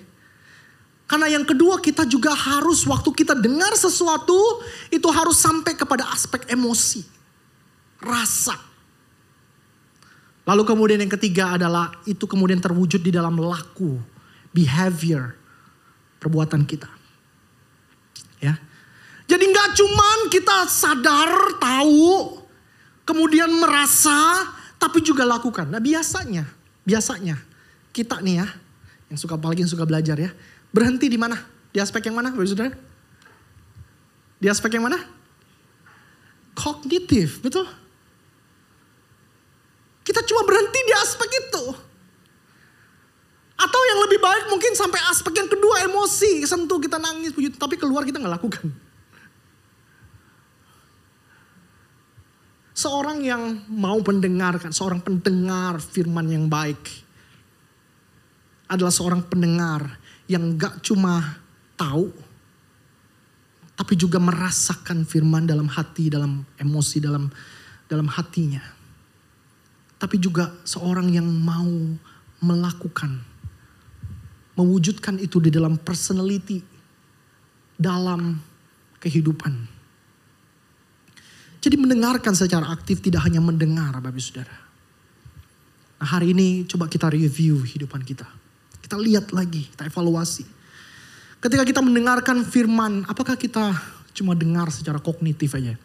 Karena 1.09 1.25
yang 1.25 1.41
kedua 1.41 1.81
kita 1.81 2.05
juga 2.05 2.37
harus 2.37 2.85
waktu 2.85 3.09
kita 3.09 3.33
dengar 3.33 3.73
sesuatu 3.73 4.61
itu 4.93 5.09
harus 5.09 5.41
sampai 5.41 5.73
kepada 5.73 6.05
aspek 6.13 6.45
emosi, 6.53 7.01
rasa. 7.97 8.68
Lalu 10.49 10.65
kemudian 10.65 10.97
yang 10.97 11.13
ketiga 11.13 11.61
adalah 11.61 11.93
itu 12.09 12.25
kemudian 12.25 12.57
terwujud 12.57 13.05
di 13.05 13.13
dalam 13.13 13.37
laku, 13.37 14.01
behavior, 14.49 15.37
perbuatan 16.17 16.65
kita. 16.65 16.89
Ya. 18.41 18.57
Jadi 19.29 19.45
nggak 19.45 19.69
cuman 19.77 20.19
kita 20.33 20.65
sadar, 20.65 21.53
tahu, 21.61 22.41
kemudian 23.05 23.45
merasa, 23.61 24.49
tapi 24.81 25.05
juga 25.05 25.21
lakukan. 25.21 25.69
Nah 25.69 25.77
biasanya, 25.77 26.49
biasanya 26.81 27.37
kita 27.93 28.17
nih 28.17 28.41
ya, 28.41 28.47
yang 29.13 29.21
suka 29.21 29.37
apalagi 29.37 29.61
yang 29.61 29.69
suka 29.69 29.85
belajar 29.85 30.17
ya, 30.17 30.33
berhenti 30.73 31.05
di 31.13 31.21
mana? 31.21 31.37
Di 31.69 31.77
aspek 31.77 32.09
yang 32.09 32.17
mana, 32.17 32.33
Saudara? 32.33 32.73
Di 34.41 34.49
aspek 34.49 34.81
yang 34.81 34.89
mana? 34.89 34.97
Kognitif, 36.57 37.37
betul? 37.45 37.69
Kita 40.09 40.25
cuma 40.25 40.41
berhenti 40.41 40.81
di 40.89 40.93
aspek 40.97 41.29
itu. 41.37 41.63
Atau 43.61 43.81
yang 43.93 43.99
lebih 44.09 44.17
baik 44.17 44.49
mungkin 44.49 44.73
sampai 44.73 44.97
aspek 45.05 45.37
yang 45.37 45.45
kedua 45.45 45.85
emosi. 45.85 46.49
Sentuh 46.49 46.81
kita 46.81 46.97
nangis, 46.97 47.29
tapi 47.61 47.77
keluar 47.77 48.01
kita 48.01 48.17
nggak 48.17 48.41
lakukan. 48.41 48.73
Seorang 52.73 53.21
yang 53.21 53.69
mau 53.69 54.01
mendengarkan, 54.01 54.73
seorang 54.73 54.97
pendengar 54.97 55.77
firman 55.77 56.25
yang 56.25 56.49
baik. 56.49 56.81
Adalah 58.65 58.89
seorang 58.89 59.21
pendengar 59.29 60.01
yang 60.25 60.57
gak 60.57 60.81
cuma 60.81 61.37
tahu. 61.77 62.09
Tapi 63.77 63.93
juga 63.93 64.17
merasakan 64.17 65.05
firman 65.05 65.45
dalam 65.45 65.69
hati, 65.69 66.09
dalam 66.09 66.41
emosi, 66.57 66.97
dalam 66.97 67.29
dalam 67.85 68.07
hatinya 68.09 68.78
tapi 69.99 70.15
juga 70.15 70.55
seorang 70.63 71.11
yang 71.11 71.27
mau 71.27 71.67
melakukan, 72.39 73.19
mewujudkan 74.55 75.19
itu 75.19 75.43
di 75.43 75.51
dalam 75.51 75.75
personality, 75.75 76.63
dalam 77.75 78.39
kehidupan. 79.03 79.53
Jadi 81.59 81.75
mendengarkan 81.75 82.31
secara 82.31 82.71
aktif 82.71 83.03
tidak 83.03 83.27
hanya 83.27 83.43
mendengar 83.43 83.91
Bapak 83.99 84.23
Saudara. 84.23 84.55
Nah 85.99 86.07
hari 86.07 86.31
ini 86.31 86.63
coba 86.63 86.87
kita 86.87 87.11
review 87.11 87.59
hidupan 87.59 87.99
kita. 88.07 88.23
Kita 88.79 88.95
lihat 88.95 89.35
lagi, 89.35 89.67
kita 89.67 89.91
evaluasi. 89.91 90.47
Ketika 91.43 91.67
kita 91.67 91.83
mendengarkan 91.83 92.47
firman, 92.47 93.03
apakah 93.03 93.35
kita 93.35 93.75
cuma 94.15 94.31
dengar 94.31 94.71
secara 94.71 95.03
kognitif 95.03 95.51
aja? 95.59 95.75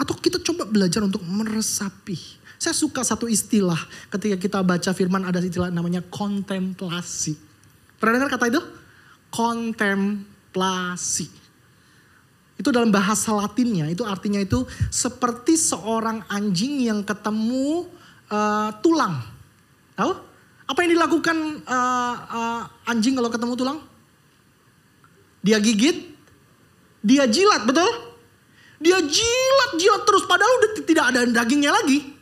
Atau 0.00 0.16
kita 0.16 0.40
coba 0.40 0.64
belajar 0.64 1.04
untuk 1.04 1.20
meresapi 1.20 2.45
Saya 2.56 2.72
suka 2.72 3.04
satu 3.04 3.28
istilah 3.28 3.78
ketika 4.08 4.36
kita 4.40 4.58
baca 4.64 4.90
firman 4.96 5.28
ada 5.28 5.44
istilah 5.44 5.68
namanya 5.68 6.00
kontemplasi. 6.00 7.36
Pernah 8.00 8.20
dengar 8.20 8.32
kata 8.36 8.48
itu? 8.48 8.60
Kontemplasi. 9.28 11.28
Itu 12.56 12.72
dalam 12.72 12.88
bahasa 12.88 13.36
Latinnya, 13.36 13.92
itu 13.92 14.00
artinya 14.08 14.40
itu 14.40 14.64
seperti 14.88 15.60
seorang 15.60 16.24
anjing 16.32 16.88
yang 16.88 17.04
ketemu 17.04 17.84
uh, 18.32 18.72
tulang. 18.80 19.20
Tahu? 19.92 20.12
Apa 20.66 20.82
yang 20.82 20.96
dilakukan 20.96 21.36
uh, 21.68 22.14
uh, 22.32 22.60
anjing 22.88 23.12
kalau 23.12 23.28
ketemu 23.28 23.52
tulang? 23.60 23.78
Dia 25.44 25.60
gigit, 25.60 26.16
dia 27.04 27.28
jilat, 27.28 27.68
betul? 27.68 27.92
Dia 28.80 29.04
jilat, 29.04 29.70
jilat 29.76 30.02
terus 30.08 30.24
padahal 30.24 30.52
udah 30.58 30.70
tidak 30.80 31.04
ada 31.12 31.20
dagingnya 31.28 31.76
lagi. 31.76 32.15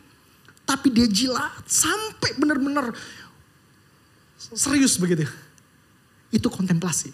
Tapi 0.65 0.89
dia 0.89 1.05
jilat 1.05 1.61
sampai 1.69 2.33
benar-benar 2.41 2.89
serius 4.37 4.97
begitu. 4.97 5.29
Itu 6.33 6.49
kontemplasi. 6.49 7.13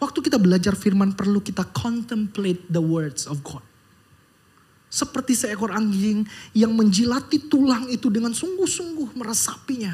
Waktu 0.00 0.18
kita 0.24 0.40
belajar 0.40 0.72
firman 0.76 1.12
perlu 1.12 1.44
kita 1.44 1.64
contemplate 1.76 2.64
the 2.72 2.80
words 2.80 3.28
of 3.28 3.40
God. 3.44 3.64
Seperti 4.90 5.36
seekor 5.36 5.70
anjing 5.70 6.24
yang 6.56 6.72
menjilati 6.72 7.46
tulang 7.46 7.86
itu 7.92 8.08
dengan 8.08 8.32
sungguh-sungguh 8.32 9.14
meresapinya. 9.14 9.92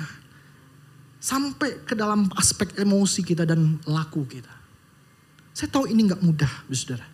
Sampai 1.18 1.82
ke 1.82 1.98
dalam 1.98 2.30
aspek 2.38 2.78
emosi 2.78 3.20
kita 3.26 3.42
dan 3.42 3.82
laku 3.84 4.22
kita. 4.30 4.54
Saya 5.50 5.68
tahu 5.74 5.90
ini 5.90 6.06
nggak 6.06 6.22
mudah, 6.22 6.52
saudara. 6.70 7.04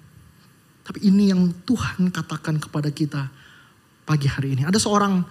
Tapi 0.82 0.98
ini 1.06 1.32
yang 1.32 1.48
Tuhan 1.64 2.12
katakan 2.12 2.60
kepada 2.60 2.90
kita 2.92 3.30
pagi 4.02 4.26
hari 4.26 4.58
ini. 4.58 4.62
Ada 4.66 4.82
seorang 4.82 5.22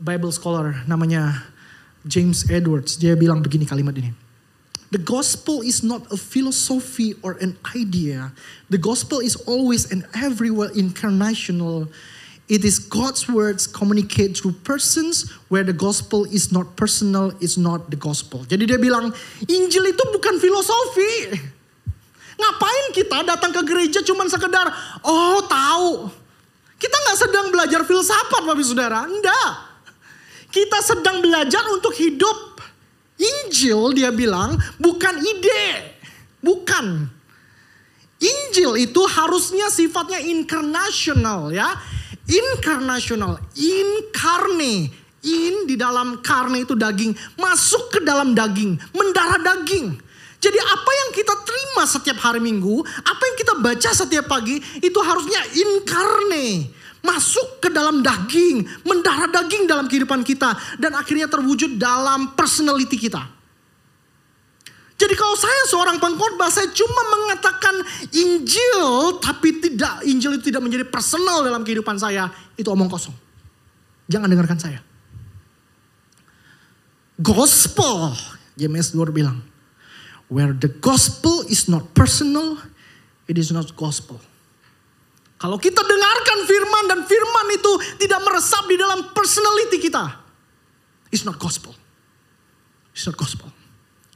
Bible 0.00 0.32
scholar 0.32 0.84
namanya 0.88 1.44
James 2.08 2.48
Edwards. 2.48 2.96
Dia 2.96 3.14
bilang 3.14 3.44
begini 3.44 3.68
kalimat 3.68 3.96
ini. 4.00 4.12
The 4.88 5.00
gospel 5.00 5.60
is 5.60 5.84
not 5.84 6.08
a 6.08 6.16
philosophy 6.16 7.12
or 7.20 7.36
an 7.44 7.60
idea. 7.76 8.32
The 8.72 8.80
gospel 8.80 9.20
is 9.20 9.36
always 9.44 9.92
and 9.92 10.08
everywhere 10.16 10.72
incarnational. 10.72 11.92
It 12.48 12.64
is 12.64 12.80
God's 12.80 13.28
words 13.28 13.68
communicate 13.68 14.40
through 14.40 14.56
persons 14.64 15.28
where 15.52 15.60
the 15.60 15.76
gospel 15.76 16.24
is 16.32 16.48
not 16.48 16.80
personal, 16.80 17.36
is 17.44 17.60
not 17.60 17.92
the 17.92 18.00
gospel. 18.00 18.48
Jadi 18.48 18.64
dia 18.64 18.80
bilang, 18.80 19.12
Injil 19.44 19.92
itu 19.92 20.04
bukan 20.08 20.40
filosofi. 20.40 21.36
Ngapain 22.40 22.86
kita 22.96 23.28
datang 23.28 23.52
ke 23.52 23.60
gereja 23.68 24.00
cuma 24.00 24.24
sekedar, 24.32 24.72
oh 25.04 25.44
tahu. 25.44 26.08
Sedang 27.28 27.52
belajar 27.52 27.84
filsafat 27.84 28.40
Bapak 28.40 28.64
Saudara, 28.64 29.04
enggak. 29.04 29.52
Kita 30.48 30.80
sedang 30.80 31.20
belajar 31.20 31.60
untuk 31.76 31.92
hidup 31.92 32.56
Injil 33.20 33.92
dia 33.92 34.08
bilang 34.08 34.56
bukan 34.80 35.20
ide, 35.20 35.92
bukan. 36.40 37.04
Injil 38.16 38.80
itu 38.80 39.02
harusnya 39.04 39.68
sifatnya 39.68 40.24
inkarnasional 40.24 41.52
ya. 41.52 41.76
Inkarnasional, 42.24 43.36
inkarne. 43.52 44.88
In 45.20 45.68
di 45.68 45.76
dalam 45.76 46.24
karne 46.24 46.64
itu 46.64 46.72
daging, 46.72 47.12
masuk 47.36 47.92
ke 47.92 48.00
dalam 48.00 48.32
daging, 48.32 48.80
mendarah 48.96 49.36
daging. 49.36 50.00
Jadi 50.40 50.58
apa 50.62 50.90
yang 51.04 51.10
kita 51.12 51.34
terima 51.44 51.84
setiap 51.84 52.22
hari 52.24 52.40
minggu, 52.40 52.80
apa 53.04 53.22
yang 53.28 53.36
kita 53.36 53.54
baca 53.60 53.90
setiap 53.92 54.24
pagi, 54.30 54.62
itu 54.80 54.98
harusnya 55.02 55.42
inkarne 55.52 56.77
masuk 57.02 57.62
ke 57.62 57.68
dalam 57.70 58.02
daging, 58.02 58.66
mendarah 58.82 59.30
daging 59.30 59.70
dalam 59.70 59.86
kehidupan 59.86 60.26
kita 60.26 60.54
dan 60.78 60.94
akhirnya 60.98 61.30
terwujud 61.30 61.78
dalam 61.78 62.34
personality 62.34 62.98
kita. 62.98 63.38
Jadi 64.98 65.14
kalau 65.14 65.38
saya 65.38 65.62
seorang 65.70 66.02
pengkhotbah, 66.02 66.50
saya 66.50 66.74
cuma 66.74 67.02
mengatakan 67.06 67.86
Injil, 68.10 69.14
tapi 69.22 69.62
tidak 69.62 70.02
Injil 70.02 70.42
itu 70.42 70.50
tidak 70.50 70.58
menjadi 70.58 70.82
personal 70.90 71.46
dalam 71.46 71.62
kehidupan 71.62 71.94
saya, 72.02 72.26
itu 72.58 72.66
omong 72.66 72.90
kosong. 72.90 73.14
Jangan 74.10 74.26
dengarkan 74.26 74.58
saya. 74.58 74.82
Gospel, 77.22 78.18
James 78.58 78.90
2 78.90 79.14
bilang, 79.14 79.38
where 80.26 80.50
the 80.50 80.70
gospel 80.82 81.46
is 81.46 81.70
not 81.70 81.94
personal, 81.94 82.58
it 83.30 83.38
is 83.38 83.54
not 83.54 83.70
gospel. 83.78 84.18
Kalau 85.38 85.54
kita 85.54 85.86
dengarkan 85.86 86.38
firman 86.50 86.84
dan 86.90 87.00
firman 87.06 87.46
itu 87.54 87.72
tidak 88.02 88.20
meresap 88.26 88.66
di 88.66 88.74
dalam 88.74 89.14
personality 89.14 89.78
kita. 89.78 90.18
It's 91.14 91.22
not 91.22 91.38
gospel. 91.38 91.78
It's 92.90 93.06
not 93.06 93.14
gospel. 93.14 93.46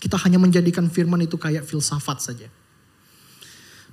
Kita 0.02 0.18
hanya 0.26 0.42
menjadikan 0.42 0.90
firman 0.90 1.22
itu 1.22 1.38
kayak 1.38 1.62
filsafat 1.62 2.18
saja. 2.18 2.50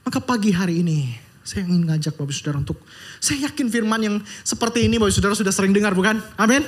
Maka 0.02 0.18
pagi 0.26 0.50
hari 0.50 0.82
ini 0.82 1.14
saya 1.46 1.70
ingin 1.70 1.86
ngajak 1.86 2.18
Bapak 2.18 2.34
Saudara 2.34 2.58
untuk 2.58 2.82
saya 3.22 3.46
yakin 3.46 3.70
firman 3.70 4.02
yang 4.02 4.16
seperti 4.42 4.90
ini 4.90 4.98
Bapak 4.98 5.14
Saudara 5.14 5.38
sudah 5.38 5.54
sering 5.54 5.70
dengar 5.70 5.94
bukan? 5.94 6.18
Amin. 6.34 6.66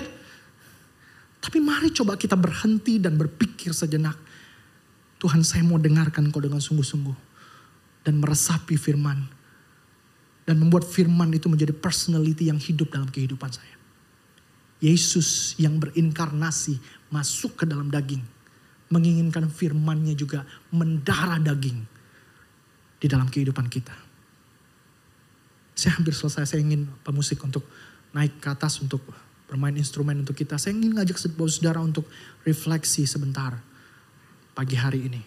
Tapi 1.42 1.58
mari 1.58 1.90
coba 1.90 2.14
kita 2.22 2.38
berhenti 2.38 3.02
dan 3.02 3.18
berpikir 3.18 3.74
sejenak. 3.74 4.14
Tuhan 5.18 5.42
saya 5.42 5.66
mau 5.66 5.82
dengarkan 5.82 6.30
kau 6.30 6.38
dengan 6.38 6.62
sungguh-sungguh. 6.62 7.34
Dan 8.06 8.22
meresapi 8.22 8.78
firman 8.78 9.41
dan 10.46 10.58
membuat 10.58 10.88
firman 10.88 11.30
itu 11.32 11.48
menjadi 11.48 11.74
personality 11.76 12.50
yang 12.50 12.58
hidup 12.58 12.90
dalam 12.90 13.08
kehidupan 13.08 13.50
saya. 13.54 13.76
Yesus 14.82 15.54
yang 15.62 15.78
berinkarnasi 15.78 16.82
masuk 17.14 17.62
ke 17.62 17.66
dalam 17.70 17.94
daging. 17.94 18.26
Menginginkan 18.90 19.48
firmannya 19.48 20.18
juga 20.18 20.44
mendarah 20.74 21.38
daging 21.38 21.86
di 22.98 23.08
dalam 23.08 23.30
kehidupan 23.30 23.70
kita. 23.70 23.94
Saya 25.78 25.96
hampir 25.98 26.12
selesai, 26.12 26.50
saya 26.50 26.62
ingin 26.62 26.90
pemusik 27.06 27.40
untuk 27.46 27.64
naik 28.12 28.42
ke 28.42 28.48
atas 28.52 28.82
untuk 28.84 29.02
bermain 29.48 29.74
instrumen 29.78 30.20
untuk 30.22 30.36
kita. 30.36 30.60
Saya 30.60 30.76
ingin 30.76 30.98
ngajak 30.98 31.18
saudara 31.18 31.80
untuk 31.80 32.10
refleksi 32.44 33.08
sebentar 33.08 33.56
pagi 34.52 34.76
hari 34.76 35.08
ini. 35.08 35.22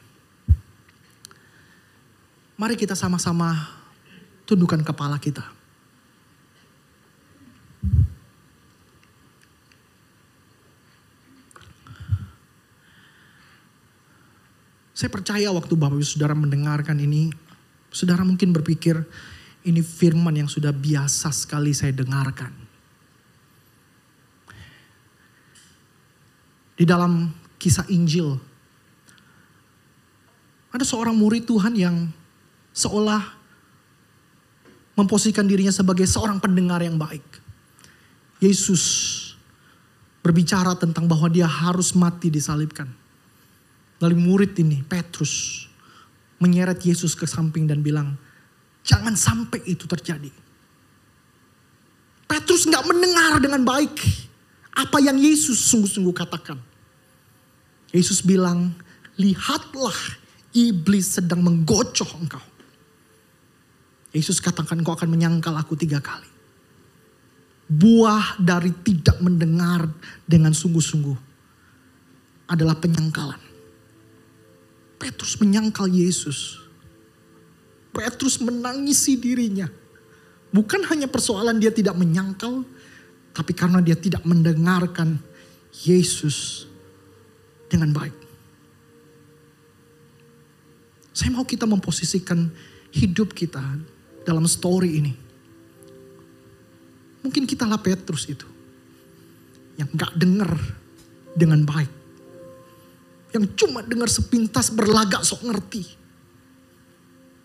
Mari 2.55 2.79
kita 2.79 2.94
sama-sama 2.94 3.83
tundukkan 4.44 4.85
kepala 4.85 5.16
kita. 5.16 5.44
Saya 14.94 15.11
percaya 15.11 15.50
waktu 15.50 15.74
Bapak 15.74 15.98
Ibu 15.98 16.07
Saudara 16.07 16.38
mendengarkan 16.38 16.96
ini, 17.02 17.28
Saudara 17.90 18.22
mungkin 18.22 18.54
berpikir 18.54 18.94
ini 19.66 19.83
firman 19.83 20.38
yang 20.38 20.46
sudah 20.46 20.70
biasa 20.70 21.35
sekali 21.35 21.74
saya 21.74 21.90
dengarkan. 21.90 22.54
Di 26.78 26.87
dalam 26.87 27.30
kisah 27.59 27.87
Injil, 27.90 28.38
ada 30.70 30.83
seorang 30.83 31.14
murid 31.14 31.46
Tuhan 31.46 31.74
yang 31.74 32.11
seolah 32.74 33.43
memposisikan 34.94 35.46
dirinya 35.46 35.74
sebagai 35.74 36.07
seorang 36.07 36.38
pendengar 36.38 36.83
yang 36.83 36.98
baik. 36.98 37.22
Yesus 38.38 38.83
berbicara 40.24 40.72
tentang 40.78 41.04
bahwa 41.04 41.28
dia 41.28 41.44
harus 41.44 41.92
mati 41.92 42.33
disalibkan. 42.33 42.88
Lalu 44.00 44.16
murid 44.18 44.52
ini, 44.59 44.80
Petrus, 44.83 45.66
menyeret 46.40 46.80
Yesus 46.83 47.12
ke 47.14 47.28
samping 47.28 47.68
dan 47.68 47.85
bilang, 47.85 48.16
jangan 48.83 49.14
sampai 49.14 49.61
itu 49.68 49.85
terjadi. 49.85 50.33
Petrus 52.24 52.66
nggak 52.66 52.85
mendengar 52.88 53.38
dengan 53.38 53.62
baik 53.62 54.00
apa 54.74 54.98
yang 54.98 55.14
Yesus 55.20 55.70
sungguh-sungguh 55.70 56.14
katakan. 56.16 56.59
Yesus 57.94 58.24
bilang, 58.26 58.74
lihatlah 59.14 59.94
iblis 60.50 61.20
sedang 61.20 61.46
menggocoh 61.46 62.11
engkau. 62.18 62.42
Yesus 64.14 64.38
katakan 64.38 64.79
kau 64.87 64.94
akan 64.94 65.10
menyangkal 65.10 65.50
aku 65.58 65.75
tiga 65.75 65.98
kali. 65.98 66.31
Buah 67.67 68.38
dari 68.38 68.71
tidak 68.87 69.19
mendengar 69.19 69.90
dengan 70.23 70.54
sungguh-sungguh 70.54 71.19
adalah 72.46 72.79
penyangkalan. 72.79 73.42
Petrus 75.02 75.35
menyangkal 75.42 75.90
Yesus. 75.90 76.62
Petrus 77.90 78.38
menangisi 78.38 79.19
dirinya. 79.19 79.67
Bukan 80.54 80.87
hanya 80.87 81.10
persoalan 81.10 81.58
dia 81.58 81.75
tidak 81.75 81.98
menyangkal, 81.98 82.62
tapi 83.35 83.50
karena 83.50 83.83
dia 83.83 83.98
tidak 83.98 84.23
mendengarkan 84.23 85.19
Yesus 85.83 86.71
dengan 87.67 87.90
baik. 87.90 88.15
Saya 91.10 91.35
mau 91.35 91.42
kita 91.42 91.67
memposisikan 91.67 92.46
hidup 92.94 93.35
kita 93.35 93.62
dalam 94.25 94.48
story 94.48 94.90
ini. 94.98 95.12
Mungkin 97.25 97.48
kita 97.48 97.64
lah 97.64 97.81
Petrus 97.81 98.29
itu. 98.29 98.44
Yang 99.81 99.88
gak 99.96 100.12
denger 100.16 100.50
dengan 101.37 101.64
baik. 101.64 101.92
Yang 103.33 103.44
cuma 103.58 103.81
dengar 103.81 104.08
sepintas 104.08 104.68
berlagak 104.72 105.25
sok 105.25 105.44
ngerti. 105.48 105.83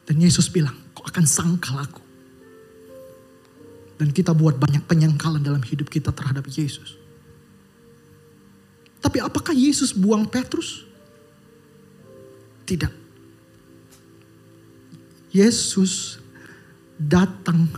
Dan 0.04 0.20
Yesus 0.20 0.50
bilang, 0.50 0.76
kau 0.92 1.06
akan 1.06 1.26
sangkal 1.26 1.80
aku. 1.80 2.04
Dan 4.00 4.16
kita 4.16 4.32
buat 4.32 4.56
banyak 4.56 4.88
penyangkalan 4.88 5.44
dalam 5.44 5.60
hidup 5.64 5.92
kita 5.92 6.16
terhadap 6.16 6.48
Yesus. 6.48 6.96
Tapi 9.00 9.24
apakah 9.24 9.56
Yesus 9.56 9.96
buang 9.96 10.28
Petrus? 10.28 10.84
Tidak. 12.68 12.94
Yesus 15.34 16.20
datang 17.00 17.72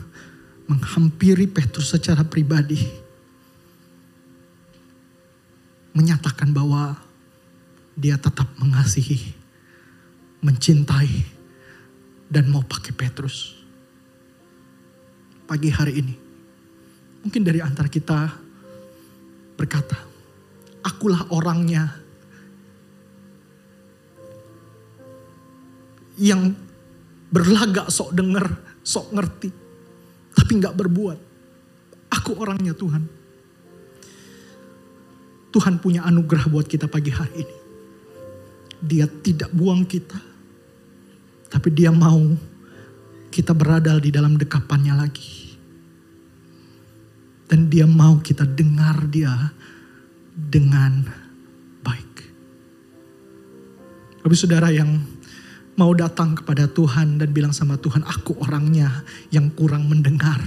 menghampiri 0.65 1.45
Petrus 1.45 1.93
secara 1.93 2.25
pribadi. 2.25 2.81
Menyatakan 5.93 6.49
bahwa 6.49 6.97
dia 7.93 8.17
tetap 8.17 8.49
mengasihi, 8.57 9.37
mencintai, 10.41 11.21
dan 12.31 12.49
mau 12.49 12.65
pakai 12.65 12.95
Petrus. 12.95 13.59
Pagi 15.45 15.67
hari 15.67 15.99
ini, 15.99 16.15
mungkin 17.21 17.43
dari 17.43 17.59
antara 17.59 17.91
kita 17.91 18.31
berkata, 19.59 19.99
akulah 20.79 21.27
orangnya 21.35 21.91
yang 26.15 26.55
berlagak 27.27 27.91
sok 27.91 28.15
denger, 28.15 28.47
sok 28.81 29.13
ngerti, 29.13 29.49
tapi 30.33 30.51
nggak 30.57 30.75
berbuat. 30.77 31.19
Aku 32.11 32.35
orangnya 32.37 32.75
Tuhan. 32.75 33.03
Tuhan 35.51 35.83
punya 35.83 36.07
anugerah 36.07 36.47
buat 36.47 36.67
kita 36.67 36.87
pagi 36.87 37.11
hari 37.11 37.43
ini. 37.43 37.57
Dia 38.81 39.05
tidak 39.05 39.51
buang 39.53 39.85
kita, 39.85 40.17
tapi 41.51 41.69
dia 41.75 41.91
mau 41.93 42.19
kita 43.31 43.55
berada 43.55 43.99
di 43.99 44.09
dalam 44.09 44.35
dekapannya 44.35 44.95
lagi. 44.95 45.53
Dan 47.51 47.67
dia 47.67 47.83
mau 47.83 48.23
kita 48.23 48.47
dengar 48.47 49.11
dia 49.11 49.51
dengan 50.31 51.03
baik. 51.83 52.13
Tapi 54.23 54.35
saudara 54.39 54.71
yang 54.71 54.95
mau 55.79 55.91
datang 55.95 56.35
kepada 56.35 56.67
Tuhan 56.67 57.21
dan 57.21 57.31
bilang 57.31 57.55
sama 57.55 57.79
Tuhan, 57.79 58.03
aku 58.03 58.35
orangnya 58.43 59.03
yang 59.31 59.51
kurang 59.55 59.87
mendengar. 59.87 60.39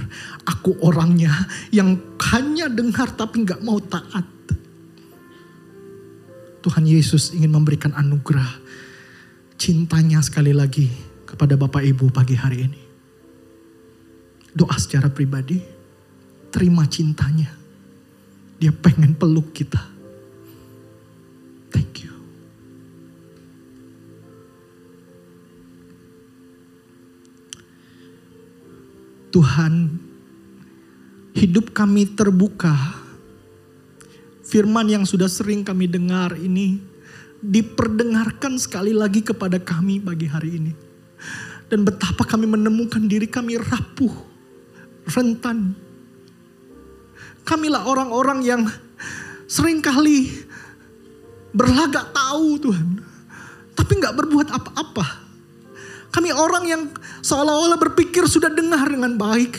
Aku 0.45 0.77
orangnya 0.85 1.33
yang 1.73 1.97
hanya 2.33 2.69
dengar 2.69 3.13
tapi 3.17 3.45
nggak 3.45 3.65
mau 3.65 3.81
taat. 3.81 4.27
Tuhan 6.65 6.89
Yesus 6.89 7.37
ingin 7.37 7.53
memberikan 7.53 7.93
anugerah 7.93 8.49
cintanya 9.61 10.25
sekali 10.25 10.57
lagi 10.57 10.89
kepada 11.29 11.61
Bapak 11.61 11.85
Ibu 11.85 12.09
pagi 12.09 12.37
hari 12.37 12.59
ini. 12.65 12.81
Doa 14.55 14.79
secara 14.81 15.11
pribadi, 15.11 15.61
terima 16.49 16.87
cintanya. 16.87 17.53
Dia 18.57 18.71
pengen 18.71 19.13
peluk 19.19 19.51
kita. 19.51 19.83
Thank 21.75 22.07
you. 22.07 22.14
Tuhan, 29.35 29.91
hidup 31.35 31.75
kami 31.75 32.07
terbuka. 32.15 32.71
Firman 34.47 34.87
yang 34.87 35.03
sudah 35.03 35.27
sering 35.27 35.67
kami 35.67 35.91
dengar 35.91 36.39
ini 36.39 36.79
diperdengarkan 37.43 38.55
sekali 38.63 38.95
lagi 38.95 39.27
kepada 39.27 39.59
kami 39.59 39.99
bagi 39.99 40.31
hari 40.31 40.63
ini. 40.63 40.73
Dan 41.67 41.83
betapa 41.83 42.23
kami 42.23 42.47
menemukan 42.47 43.03
diri 43.11 43.27
kami 43.27 43.59
rapuh, 43.59 44.15
rentan. 45.11 45.75
Kamilah 47.43 47.91
orang-orang 47.91 48.39
yang 48.47 48.63
sering 49.51 49.83
kali 49.83 50.31
berlagak 51.51 52.15
tahu 52.15 52.71
Tuhan. 52.71 53.03
Tapi 53.75 53.93
nggak 53.99 54.15
berbuat 54.15 54.49
apa-apa. 54.55 55.24
Kami 56.15 56.31
orang 56.31 56.65
yang 56.71 56.83
seolah-olah 57.27 57.75
berpikir 57.75 58.23
sudah 58.31 58.47
dengar 58.47 58.87
dengan 58.87 59.19
baik. 59.19 59.59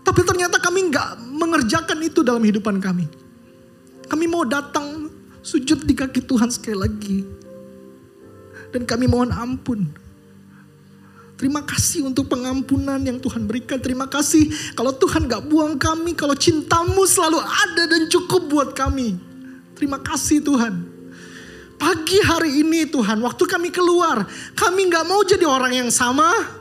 Tapi 0.00 0.24
ternyata 0.24 0.56
kami 0.56 0.88
nggak 0.88 1.20
mengerjakan 1.20 2.00
itu 2.00 2.24
dalam 2.24 2.40
hidupan 2.40 2.80
kami. 2.80 3.04
Kami 4.08 4.24
mau 4.24 4.48
datang 4.48 5.12
sujud 5.44 5.84
di 5.84 5.92
kaki 5.92 6.24
Tuhan 6.24 6.48
sekali 6.48 6.80
lagi. 6.80 7.18
Dan 8.72 8.88
kami 8.88 9.04
mohon 9.04 9.28
ampun. 9.28 9.84
Terima 11.36 11.60
kasih 11.60 12.08
untuk 12.08 12.32
pengampunan 12.32 12.96
yang 13.04 13.20
Tuhan 13.20 13.44
berikan. 13.44 13.76
Terima 13.84 14.08
kasih 14.08 14.48
kalau 14.72 14.96
Tuhan 14.96 15.28
gak 15.28 15.44
buang 15.44 15.76
kami. 15.76 16.16
Kalau 16.16 16.32
cintamu 16.32 17.04
selalu 17.04 17.44
ada 17.44 17.82
dan 17.84 18.08
cukup 18.08 18.48
buat 18.48 18.72
kami. 18.72 19.20
Terima 19.76 20.00
kasih 20.00 20.40
Tuhan. 20.40 20.87
Pagi 21.78 22.18
hari 22.18 22.66
ini 22.66 22.90
Tuhan, 22.90 23.22
waktu 23.22 23.46
kami 23.46 23.70
keluar, 23.70 24.26
kami 24.58 24.90
nggak 24.90 25.06
mau 25.06 25.22
jadi 25.22 25.46
orang 25.46 25.72
yang 25.78 25.90
sama. 25.94 26.58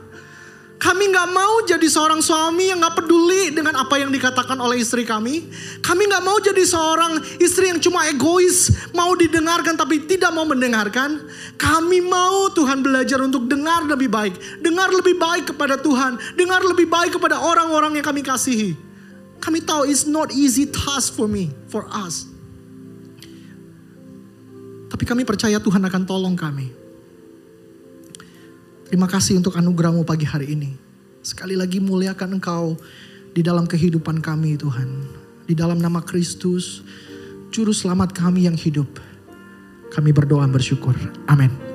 Kami 0.77 1.09
nggak 1.09 1.29
mau 1.33 1.65
jadi 1.65 1.89
seorang 1.89 2.21
suami 2.21 2.69
yang 2.69 2.77
nggak 2.77 3.01
peduli 3.01 3.49
dengan 3.49 3.81
apa 3.81 3.97
yang 3.97 4.13
dikatakan 4.13 4.53
oleh 4.61 4.77
istri 4.77 5.09
kami. 5.09 5.49
Kami 5.81 6.05
nggak 6.05 6.21
mau 6.21 6.37
jadi 6.37 6.61
seorang 6.61 7.17
istri 7.41 7.73
yang 7.73 7.81
cuma 7.81 8.05
egois, 8.05 8.69
mau 8.93 9.17
didengarkan 9.17 9.73
tapi 9.73 10.05
tidak 10.05 10.29
mau 10.37 10.45
mendengarkan. 10.45 11.25
Kami 11.57 11.97
mau 12.05 12.53
Tuhan 12.53 12.85
belajar 12.85 13.17
untuk 13.25 13.49
dengar 13.49 13.89
lebih 13.89 14.05
baik, 14.05 14.37
dengar 14.61 14.93
lebih 14.93 15.17
baik 15.17 15.49
kepada 15.49 15.81
Tuhan, 15.81 16.21
dengar 16.37 16.61
lebih 16.61 16.85
baik 16.85 17.17
kepada 17.17 17.41
orang-orang 17.41 17.97
yang 17.97 18.05
kami 18.05 18.21
kasihi. 18.21 18.77
Kami 19.41 19.65
tahu 19.65 19.89
it's 19.89 20.05
not 20.05 20.29
easy 20.29 20.69
task 20.69 21.17
for 21.17 21.25
me, 21.25 21.49
for 21.73 21.89
us. 21.89 22.36
Tapi 24.87 25.03
kami 25.03 25.27
percaya 25.27 25.59
Tuhan 25.59 25.83
akan 25.83 26.03
tolong 26.07 26.35
kami. 26.35 26.71
Terima 28.87 29.07
kasih 29.07 29.35
untuk 29.35 29.59
anugerahmu 29.59 30.07
pagi 30.07 30.23
hari 30.23 30.55
ini. 30.55 30.71
Sekali 31.19 31.59
lagi 31.59 31.83
muliakan 31.83 32.39
engkau 32.39 32.79
di 33.35 33.43
dalam 33.43 33.67
kehidupan 33.67 34.23
kami 34.23 34.55
Tuhan. 34.55 34.87
Di 35.43 35.51
dalam 35.55 35.79
nama 35.79 35.99
Kristus, 35.99 36.83
Juru 37.51 37.75
Selamat 37.75 38.15
kami 38.15 38.47
yang 38.47 38.55
hidup. 38.55 38.87
Kami 39.91 40.15
berdoa 40.15 40.47
bersyukur. 40.47 40.95
Amin. 41.27 41.66